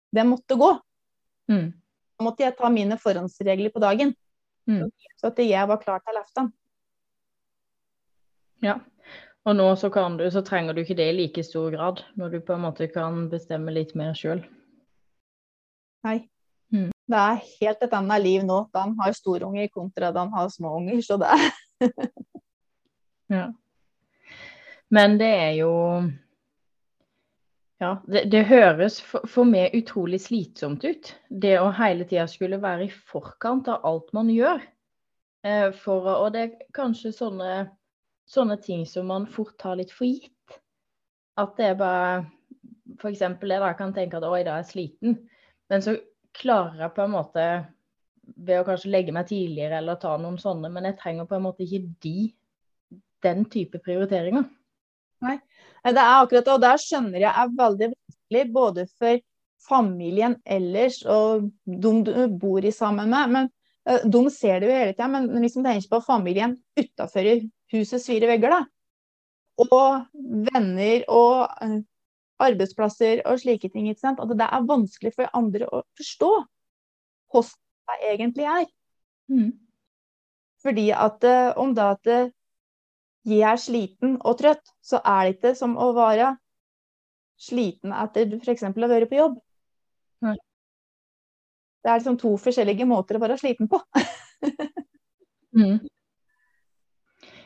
det 0.09 0.23
måtte 0.25 0.57
gå. 0.57 0.71
Mm. 1.51 1.71
Da 2.15 2.25
måtte 2.25 2.45
jeg 2.45 2.55
ta 2.57 2.69
mine 2.71 2.97
forhåndsregler 3.01 3.73
på 3.73 3.81
dagen. 3.83 4.13
Mm. 4.69 4.89
Så 5.19 5.29
at 5.29 5.41
jeg 5.43 5.67
var 5.69 5.81
klar 5.81 6.01
til 6.03 6.19
aften. 6.19 6.51
Ja. 8.63 8.79
Og 9.45 9.53
nå 9.55 9.67
så, 9.77 9.91
du, 10.17 10.23
så, 10.31 10.41
trenger 10.41 10.73
du 10.73 10.81
ikke 10.81 10.97
det 10.97 11.09
i 11.11 11.17
like 11.19 11.43
stor 11.45 11.69
grad, 11.71 12.01
når 12.17 12.29
du 12.29 12.39
på 12.41 12.55
en 12.55 12.63
måte 12.65 12.87
kan 12.89 13.27
bestemme 13.29 13.73
litt 13.75 13.93
mer 13.95 14.15
sjøl. 14.17 14.41
Nei. 16.05 16.23
Mm. 16.73 16.89
Det 17.05 17.19
er 17.19 17.43
helt 17.61 17.83
et 17.85 17.93
annet 17.93 18.23
liv 18.23 18.45
nå. 18.45 18.63
De 18.73 18.85
har 19.01 19.13
storunger 19.13 19.69
kontra 19.69 20.09
de 20.15 20.23
har 20.33 20.49
småunger, 20.49 21.01
så 21.05 21.19
det 21.21 21.29
Ja. 23.35 23.51
Men 24.89 25.17
det 25.17 25.29
er 25.29 25.53
jo 25.59 25.71
ja, 27.83 27.91
det, 28.07 28.23
det 28.31 28.45
høres 28.47 29.01
for, 29.03 29.25
for, 29.27 29.47
meg 29.47 29.75
utrolig 29.75 30.21
slitsomt 30.23 30.85
ut. 30.87 31.11
Det 31.29 31.57
å 31.59 31.73
hele 31.75 32.07
tida 32.07 32.27
skulle 32.31 32.61
være 32.63 32.87
i 32.87 32.93
forkant 33.11 33.67
av 33.71 33.83
alt 33.87 34.13
man 34.15 34.31
gjør. 34.31 34.63
Eh, 35.45 35.69
for, 35.83 36.07
og 36.13 36.31
det 36.35 36.45
er 36.45 36.55
kanskje 36.75 37.11
sånne, 37.15 37.67
sånne, 38.31 38.57
ting 38.63 38.85
som 38.89 39.11
man 39.11 39.27
fort 39.27 39.57
tar 39.61 39.77
litt 39.81 39.91
for 39.93 40.07
gitt. 40.07 40.31
At 41.35 41.57
det 41.59 41.73
er 41.73 41.79
bare 41.79 42.23
F.eks. 42.95 43.19
det 43.41 43.59
da 43.59 43.73
kan 43.75 43.91
tenke 43.93 44.21
at 44.21 44.27
oi, 44.27 44.45
da 44.47 44.55
er 44.55 44.63
jeg 44.63 44.71
sliten. 44.71 45.17
Men 45.69 45.83
så 45.83 45.97
klarer 46.35 46.85
jeg 46.85 46.95
på 46.95 47.03
en 47.03 47.15
måte 47.15 47.45
ved 48.35 48.61
å 48.61 48.65
kanskje 48.67 48.91
legge 48.93 49.13
meg 49.13 49.27
tidligere 49.29 49.81
eller 49.81 49.99
ta 50.01 50.15
noen 50.17 50.39
sånne, 50.41 50.71
men 50.71 50.87
jeg 50.87 50.97
trenger 51.01 51.27
på 51.29 51.37
en 51.37 51.43
måte 51.45 51.65
ikke 51.65 51.83
de 52.05 52.31
den 53.25 53.43
type 53.51 53.81
prioriteringer. 53.83 54.47
Nei, 55.25 55.37
det 55.85 56.01
er 56.01 56.19
akkurat 56.19 56.45
det. 56.45 56.53
Og 56.55 56.63
der 56.63 56.81
skjønner 56.81 57.23
jeg 57.23 57.31
er 57.31 57.55
veldig 57.57 57.89
vanskelig 57.93 58.43
både 58.53 58.85
for 58.99 59.21
familien 59.65 60.37
ellers 60.45 61.01
og 61.09 61.49
de 61.65 61.93
du 62.05 62.13
bor 62.41 62.65
i 62.65 62.73
sammen 62.73 63.09
med. 63.09 63.33
men 63.33 63.49
uh, 63.89 64.05
De 64.05 64.29
ser 64.33 64.61
det 64.61 64.69
jo 64.69 64.77
hele 64.77 64.93
tida, 64.93 65.09
men 65.11 65.29
hvis 65.41 65.57
man 65.57 65.71
tenker 65.71 65.91
på 65.95 66.05
familien 66.05 66.55
utafor 66.77 67.29
husets 67.73 68.07
fire 68.09 68.29
vegger, 68.29 68.53
da, 68.53 68.61
og 69.65 70.05
venner 70.51 71.05
og 71.09 71.49
uh, 71.63 71.77
arbeidsplasser 72.45 73.23
og 73.25 73.39
slike 73.41 73.71
ting, 73.71 73.89
ikke 73.89 74.03
sant? 74.03 74.21
at 74.21 74.33
det 74.37 74.47
er 74.47 74.69
vanskelig 74.69 75.13
for 75.15 75.31
andre 75.33 75.69
å 75.71 75.83
forstå 75.97 76.31
hvordan 77.33 77.61
det 77.85 78.11
egentlig 78.13 78.49
er. 78.49 78.65
Mm. 79.31 79.53
Fordi 80.65 80.89
at 80.93 81.25
uh, 81.29 81.53
om 81.61 81.73
da 81.77 81.93
at 81.95 82.33
jeg 83.25 83.45
er 83.49 83.61
sliten 83.61 84.17
og 84.21 84.37
trøtt, 84.39 84.73
så 84.85 85.01
er 85.01 85.25
det 85.25 85.37
ikke 85.37 85.55
som 85.57 85.75
å 85.81 85.89
være 85.97 86.35
sliten 87.41 87.93
etter 87.95 88.37
f.eks. 88.37 88.67
å 88.69 88.91
være 88.91 89.09
på 89.09 89.19
jobb. 89.19 89.39
Nei. 90.25 90.37
Det 91.83 91.91
er 91.91 91.99
liksom 91.99 92.17
to 92.21 92.31
forskjellige 92.41 92.87
måter 92.89 93.17
å 93.17 93.23
være 93.25 93.37
sliten 93.41 93.69
på. 93.69 93.81
mm. 95.57 95.77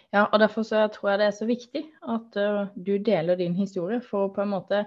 Ja, 0.10 0.26
og 0.26 0.40
derfor 0.42 0.66
så 0.66 0.88
tror 0.94 1.12
jeg 1.12 1.22
det 1.22 1.28
er 1.30 1.38
så 1.38 1.48
viktig 1.50 1.84
at 2.16 2.38
uh, 2.40 2.72
du 2.76 2.96
deler 3.06 3.38
din 3.38 3.56
historie 3.58 4.00
for 4.02 4.28
å 4.28 4.34
på 4.34 4.42
en 4.42 4.54
måte 4.56 4.84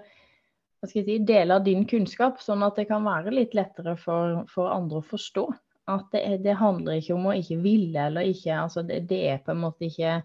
hva 0.83 0.89
skal 0.91 1.05
jeg 1.05 1.07
si, 1.07 1.19
dele 1.23 1.55
av 1.55 1.67
din 1.67 1.85
kunnskap, 1.87 2.41
sånn 2.43 2.65
at 2.67 2.81
det 2.81 2.89
kan 2.89 3.05
være 3.07 3.31
litt 3.31 3.53
lettere 3.55 3.95
for, 4.01 4.41
for 4.51 4.73
andre 4.75 4.99
å 4.99 5.07
forstå. 5.07 5.45
At 5.93 6.09
det, 6.15 6.41
det, 6.43 6.57
handler 6.59 6.99
ikke 6.99 7.15
om 7.15 7.29
å 7.31 7.37
ikke 7.39 7.61
ville 7.63 8.09
eller 8.09 8.27
ikke 8.27 8.57
altså 8.65 8.83
det, 8.87 9.05
det, 9.11 9.21
er 9.31 9.39
på 9.43 9.55
en 9.55 9.63
måte 9.63 9.87
ikke 9.87 10.17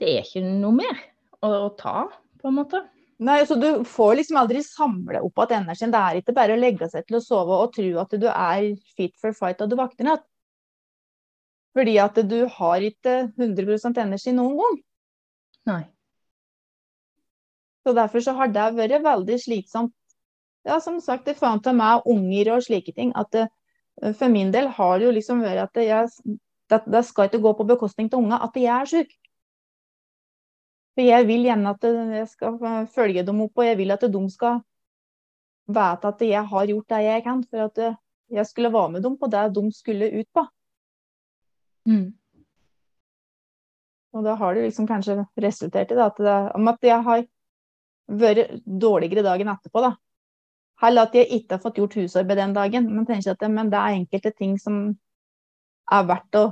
Det 0.00 0.08
er 0.08 0.24
ikke 0.24 0.42
noe 0.46 0.72
mer 0.78 0.96
å, 1.44 1.50
å 1.66 1.68
ta, 1.78 2.08
på 2.40 2.48
en 2.48 2.56
måte. 2.56 2.80
Nei, 3.20 3.42
så 3.44 3.56
Du 3.60 3.84
får 3.84 4.14
liksom 4.16 4.38
aldri 4.40 4.62
samle 4.64 5.20
opp 5.26 5.42
igjen 5.44 5.66
energien. 5.66 5.92
Det 5.92 6.00
er 6.00 6.20
ikke 6.20 6.34
bare 6.36 6.56
å 6.56 6.60
legge 6.60 6.88
seg 6.88 7.04
til 7.04 7.18
å 7.18 7.24
sove 7.24 7.58
og 7.66 7.74
tro 7.76 7.90
at 8.00 8.16
du 8.16 8.26
er 8.30 8.70
fit 8.96 9.12
for 9.20 9.36
fight 9.36 9.60
og 9.60 9.68
du 9.68 9.76
vakter 9.76 10.08
natt. 10.08 10.24
Fordi 11.76 11.98
at 12.02 12.16
du 12.26 12.38
har 12.50 12.82
ikke 12.82 13.16
100% 13.36 14.00
energi 14.02 14.32
noen 14.34 14.56
gang. 14.62 14.78
Nei. 15.70 15.82
Så 17.84 17.94
Derfor 17.96 18.24
så 18.24 18.34
har 18.36 18.50
det 18.52 18.70
vært 18.76 19.04
veldig 19.04 19.38
slitsomt. 19.40 19.94
Ja, 20.64 20.80
som 20.80 20.98
sagt, 21.00 21.28
det 21.28 21.38
fant 21.38 21.62
til 21.64 21.76
meg 21.76 22.08
unger 22.08 22.54
og 22.56 22.64
slike 22.64 22.92
ting. 22.96 23.12
at 23.16 23.30
det, 23.32 23.48
eh, 24.02 24.12
For 24.12 24.28
min 24.28 24.50
del 24.50 24.68
har 24.68 24.98
det 24.98 25.06
jo 25.06 25.12
liksom 25.12 25.40
vært 25.40 25.68
at 25.68 25.82
jeg, 25.84 26.08
det, 26.68 26.82
det 26.86 27.04
skal 27.04 27.28
ikke 27.28 27.40
gå 27.40 27.52
på 27.56 27.68
bekostning 27.68 28.10
av 28.12 28.20
unger 28.20 28.44
at 28.44 28.56
jeg 28.56 28.80
er 28.80 28.84
syk. 28.86 29.19
For 30.94 31.06
jeg 31.06 31.26
vil 31.28 31.46
gjerne 31.46 31.72
at 31.74 31.84
jeg 31.86 32.28
skal 32.28 32.58
følge 32.94 33.24
dem 33.26 33.42
opp, 33.44 33.58
og 33.58 33.66
jeg 33.66 33.78
vil 33.78 33.94
at 33.94 34.06
de 34.10 34.22
skal 34.32 34.62
vite 35.70 36.08
at 36.10 36.22
jeg 36.26 36.46
har 36.52 36.70
gjort 36.72 36.88
det 36.90 37.02
jeg 37.04 37.24
kan 37.26 37.42
for 37.46 37.66
at 37.68 37.82
jeg 38.30 38.46
skulle 38.46 38.72
være 38.72 38.90
med 38.96 39.04
dem 39.06 39.18
på 39.18 39.28
det 39.30 39.44
de 39.54 39.62
skulle 39.74 40.10
ut 40.20 40.28
på. 40.34 40.44
Mm. 41.86 42.08
Og 44.12 44.24
da 44.26 44.34
har 44.34 44.54
det 44.54 44.66
liksom 44.66 44.86
kanskje 44.90 45.24
resultert 45.38 45.92
i 45.92 45.98
det, 45.98 46.04
at, 46.04 46.18
det, 46.18 46.68
at 46.72 46.88
jeg 46.88 47.02
har 47.06 47.26
vært 48.10 48.56
dårligere 48.66 49.22
dagen 49.22 49.48
etterpå. 49.48 49.82
da. 49.86 49.92
Heller 50.82 51.06
at 51.06 51.14
jeg 51.14 51.28
ikke 51.30 51.54
har 51.54 51.62
fått 51.62 51.78
gjort 51.78 51.94
husarbeid 51.94 52.40
den 52.40 52.54
dagen, 52.56 52.88
men 52.94 53.06
tenker 53.06 53.34
at 53.34 53.40
det, 53.40 53.50
men 53.50 53.70
det 53.70 53.78
er 53.78 53.98
enkelte 54.00 54.32
ting 54.34 54.58
som 54.58 54.82
er 55.90 56.10
verdt 56.10 56.40
å 56.40 56.48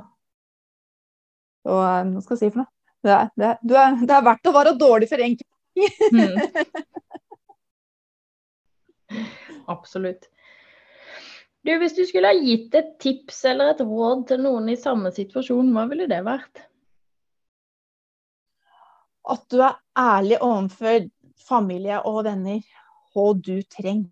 å 1.68 1.74
Hva 1.76 2.20
skal 2.22 2.36
jeg 2.36 2.40
si 2.40 2.52
for 2.54 2.62
noe? 2.62 2.77
Det 3.04 3.12
er, 3.14 3.28
det, 3.38 3.46
er, 3.46 3.98
det 4.02 4.14
er, 4.14 4.24
verdt 4.26 4.48
å 4.50 4.54
være 4.56 4.74
dårlig 4.78 5.08
for 5.10 5.22
enkelte. 5.22 5.54
mm. 6.12 6.38
Absolutt. 9.74 10.26
Du, 11.66 11.74
hvis 11.78 11.94
du 11.96 12.04
skulle 12.08 12.30
ha 12.30 12.38
gitt 12.38 12.74
et 12.78 12.94
tips 13.02 13.42
eller 13.50 13.74
et 13.74 13.84
råd 13.84 14.26
til 14.30 14.42
noen 14.44 14.70
i 14.72 14.78
samme 14.78 15.12
situasjon, 15.14 15.72
hva 15.74 15.84
ville 15.90 16.08
det 16.10 16.20
vært? 16.26 16.62
At 19.28 19.44
du 19.52 19.60
er 19.60 19.76
ærlig 19.98 20.38
overfor 20.40 21.08
familie 21.48 21.98
og 22.08 22.22
venner 22.26 22.62
hva 23.12 23.32
du 23.36 23.58
trenger. 23.68 24.10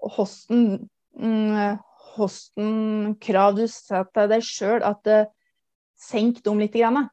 Og 0.00 0.16
hvordan, 0.16 0.88
mm, 1.20 3.14
krav 3.22 3.54
du 3.58 3.66
setter 3.70 4.30
deg 4.32 4.42
sjøl. 4.46 4.80
At 4.82 5.04
det, 5.06 5.20
senk 6.00 6.42
dem 6.44 6.60
litt. 6.62 6.76
Grann. 6.76 7.08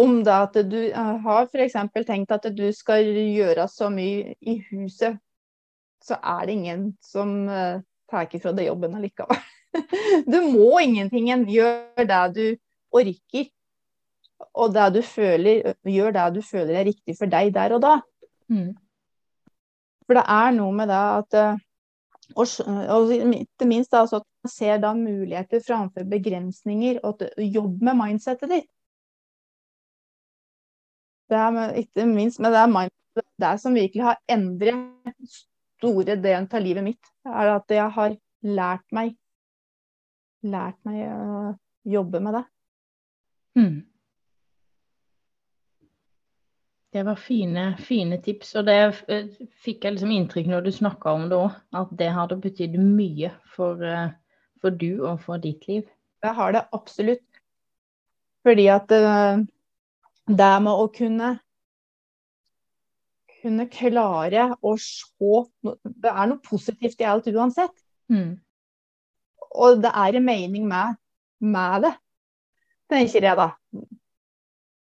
Om 0.00 0.20
da 0.24 0.42
at 0.46 0.56
du 0.70 0.78
eh, 0.88 1.14
har 1.24 1.48
f.eks. 1.48 1.76
tenkt 2.06 2.32
at 2.32 2.48
du 2.56 2.66
skal 2.72 3.04
gjøre 3.04 3.66
så 3.68 3.90
mye 3.92 4.34
i 4.40 4.60
huset, 4.70 5.18
så 6.00 6.16
er 6.16 6.46
det 6.46 6.56
ingen 6.56 6.84
som 7.04 7.32
uh, 7.50 7.80
tar 8.08 8.28
fra 8.40 8.52
deg 8.56 8.70
jobben 8.70 8.96
allikevel. 8.96 9.40
Du 10.26 10.40
må 10.50 10.80
ingenting. 10.82 11.28
Gjør 11.46 12.06
det 12.08 12.22
du 12.34 12.44
orker. 12.90 13.50
Og 14.56 14.72
det 14.74 14.86
du 14.96 15.02
føler, 15.04 15.74
gjør 15.86 16.14
det 16.16 16.24
du 16.34 16.40
føler 16.42 16.80
er 16.80 16.88
riktig 16.88 17.14
for 17.18 17.30
deg 17.30 17.52
der 17.54 17.76
og 17.76 17.82
da. 17.84 17.92
Mm. 18.50 18.72
For 20.08 20.18
det 20.18 20.24
er 20.26 20.56
noe 20.56 20.74
med 20.74 20.90
det 20.90 21.02
at 21.20 21.38
uh, 21.38 21.60
og, 22.36 22.46
og 22.66 23.12
ikke 23.14 23.68
minst 23.68 23.92
da, 23.92 24.02
at 24.04 24.26
man 24.44 24.52
ser 24.52 24.80
da 24.82 24.92
muligheter 24.96 25.62
framfor 25.66 26.06
begrensninger, 26.10 27.00
og 27.06 27.22
jobb 27.38 27.82
med 27.82 27.98
mindsettet 27.98 28.52
ditt. 28.52 28.68
Det 31.30 31.38
er 31.38 31.76
ikke 31.78 32.06
minst 32.10 32.40
men 32.42 32.50
det 32.52 32.64
mindsetet 32.72 33.28
det 33.42 33.54
som 33.62 33.74
virkelig 33.74 34.02
har 34.02 34.18
endret 34.30 35.38
store 35.78 36.16
delen 36.18 36.48
av 36.50 36.62
livet 36.62 36.86
mitt. 36.86 37.12
er 37.26 37.54
at 37.54 37.70
jeg 37.74 37.90
har 37.94 38.16
lært 38.42 38.86
meg 38.94 39.14
lært 40.46 40.78
meg 40.88 41.04
å 41.04 41.54
jobbe 41.88 42.20
med 42.24 42.36
det. 42.38 42.44
Mm. 43.58 43.76
Det 46.92 47.04
var 47.06 47.14
fine, 47.14 47.76
fine 47.78 48.18
tips. 48.22 48.54
Og 48.58 48.66
det 48.66 48.78
eh, 49.08 49.28
fikk 49.62 49.84
jeg 49.84 49.94
liksom 49.96 50.14
inntrykk 50.14 50.48
når 50.50 50.66
du 50.66 50.72
snakka 50.74 51.14
om 51.14 51.28
det 51.30 51.38
òg, 51.38 51.52
at 51.78 51.92
det 51.98 52.10
hadde 52.16 52.40
betydd 52.42 52.74
mye 52.82 53.30
for, 53.54 53.82
eh, 53.86 54.10
for, 54.62 54.74
du 54.74 55.04
og 55.06 55.20
for 55.22 55.42
ditt 55.42 55.68
liv. 55.70 55.84
Det 56.22 56.34
har 56.34 56.56
det 56.56 56.66
absolutt. 56.74 57.26
Fordi 58.46 58.66
at 58.72 58.90
eh, 58.96 59.44
det 60.30 60.50
med 60.64 60.72
å 60.74 60.90
kunne 60.94 61.36
kunne 63.40 63.66
klare 63.72 64.50
å 64.60 64.74
se 64.76 65.44
Det 65.62 66.10
er 66.10 66.28
noe 66.28 66.42
positivt 66.44 67.00
i 67.00 67.08
alt 67.08 67.28
uansett. 67.30 67.72
Mm. 68.12 68.34
Og 69.50 69.80
det 69.82 69.92
er 69.96 70.18
en 70.18 70.26
mening 70.26 70.66
med, 70.68 70.98
med 71.40 71.86
det, 71.86 71.94
tenker 72.90 73.26
jeg 73.26 73.38
da. 73.38 73.48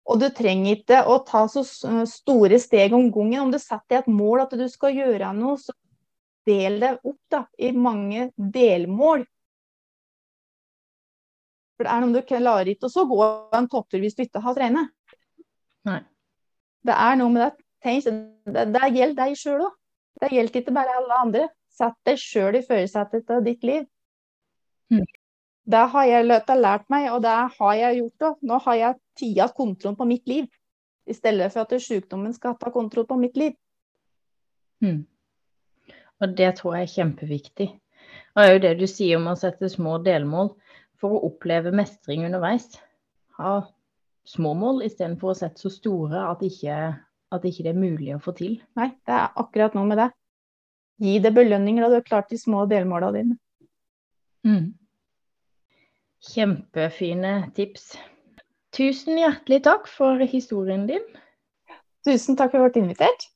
Og 0.07 0.21
du 0.21 0.29
trenger 0.31 0.77
ikke 0.77 1.01
å 1.11 1.17
ta 1.27 1.43
så 1.51 1.63
store 2.07 2.59
steg 2.63 2.95
om 2.95 3.09
gangen. 3.11 3.47
Om 3.47 3.51
du 3.51 3.59
setter 3.59 3.97
deg 3.97 4.05
et 4.05 4.13
mål 4.15 4.45
at 4.45 4.55
du 4.55 4.63
skal 4.71 4.95
gjøre 4.95 5.33
noe, 5.35 5.57
så 5.59 5.75
del 6.47 6.79
det 6.79 6.93
opp 7.01 7.19
da, 7.33 7.41
i 7.59 7.73
mange 7.75 8.29
delmål. 8.37 9.25
For 11.77 11.85
det 11.85 11.93
er 11.93 12.03
noe 12.03 12.15
du 12.15 12.23
klarer 12.25 12.71
ikke 12.71 12.89
å 12.89 13.05
gå 13.09 13.25
en 13.59 13.67
topptur 13.69 14.01
hvis 14.01 14.15
du 14.17 14.23
ikke 14.23 14.41
har 14.45 14.55
trent. 14.57 14.95
Det 16.87 16.95
er 16.95 17.19
noe 17.19 17.33
med 17.33 17.43
det. 17.43 17.51
Tenk, 17.83 18.07
det, 18.07 18.63
det 18.73 18.87
gjelder 18.95 19.19
deg 19.19 19.37
sjøl 19.37 19.67
òg. 19.67 19.75
Det 20.17 20.31
gjelder 20.33 20.61
ikke 20.61 20.73
bare 20.73 20.95
alle 20.97 21.19
andre. 21.21 21.45
Sett 21.77 21.97
deg 22.07 22.17
sjøl 22.17 22.57
i 22.57 22.63
førersetet 22.65 23.35
av 23.35 23.43
ditt 23.45 23.67
liv. 23.67 23.83
Mm. 24.89 25.03
Det 25.67 25.83
har 25.91 26.05
jeg 26.07 26.25
lært 26.27 26.87
meg, 26.89 27.09
og 27.11 27.21
det 27.25 27.33
har 27.57 27.73
jeg 27.75 27.99
gjort 27.99 28.25
òg. 28.29 28.39
Nå 28.47 28.59
har 28.63 28.79
jeg 28.79 28.99
tida 29.19 29.47
kontroll 29.55 29.97
på 29.99 30.07
mitt 30.07 30.27
liv, 30.29 30.47
i 31.07 31.15
stedet 31.15 31.51
for 31.51 31.65
at 31.65 31.83
sykdommen 31.83 32.33
skal 32.35 32.55
ta 32.59 32.71
kontroll 32.71 33.07
på 33.07 33.17
mitt 33.19 33.35
liv. 33.39 33.55
Mm. 34.83 35.03
Og 36.21 36.37
det 36.37 36.53
tror 36.59 36.77
jeg 36.77 36.87
er 36.87 36.93
kjempeviktig. 36.93 37.67
Og 38.35 38.41
det 38.41 38.47
er 38.47 38.53
jo 38.53 38.63
det 38.63 38.73
du 38.79 38.87
sier 38.89 39.19
om 39.19 39.27
å 39.31 39.35
sette 39.39 39.69
små 39.69 39.97
delmål 40.05 40.53
for 41.01 41.13
å 41.17 41.25
oppleve 41.29 41.73
mestring 41.75 42.25
underveis. 42.27 42.69
Ha 43.37 43.59
små 44.27 44.53
mål 44.57 44.83
istedenfor 44.87 45.33
å 45.33 45.37
sette 45.37 45.61
så 45.61 45.71
store 45.73 46.23
at 46.31 46.41
ikke, 46.45 46.79
at 47.35 47.45
ikke 47.47 47.67
det 47.67 47.73
er 47.73 47.79
mulig 47.81 48.15
å 48.15 48.23
få 48.23 48.33
til. 48.37 48.57
Nei, 48.79 48.91
det 49.07 49.19
er 49.19 49.35
akkurat 49.43 49.75
noe 49.77 49.87
med 49.89 49.99
det. 50.01 50.09
Gi 51.03 51.19
det 51.21 51.35
belønninger, 51.35 51.83
da 51.83 51.91
du 51.91 51.99
har 51.99 52.07
klart 52.07 52.31
de 52.31 52.39
små 52.41 52.65
delmåla 52.69 53.11
dine. 53.13 53.37
Mm. 54.47 54.71
Kjempefine 56.27 57.33
tips. 57.55 57.93
Tusen 58.75 59.17
hjertelig 59.17 59.61
takk 59.63 59.87
for 59.87 60.19
historien 60.27 60.85
din. 60.89 61.05
Tusen 62.05 62.35
takk 62.39 62.51
for 62.53 62.67
at 62.67 62.75
du 62.75 62.81
ble 62.81 62.87
invitert. 62.89 63.27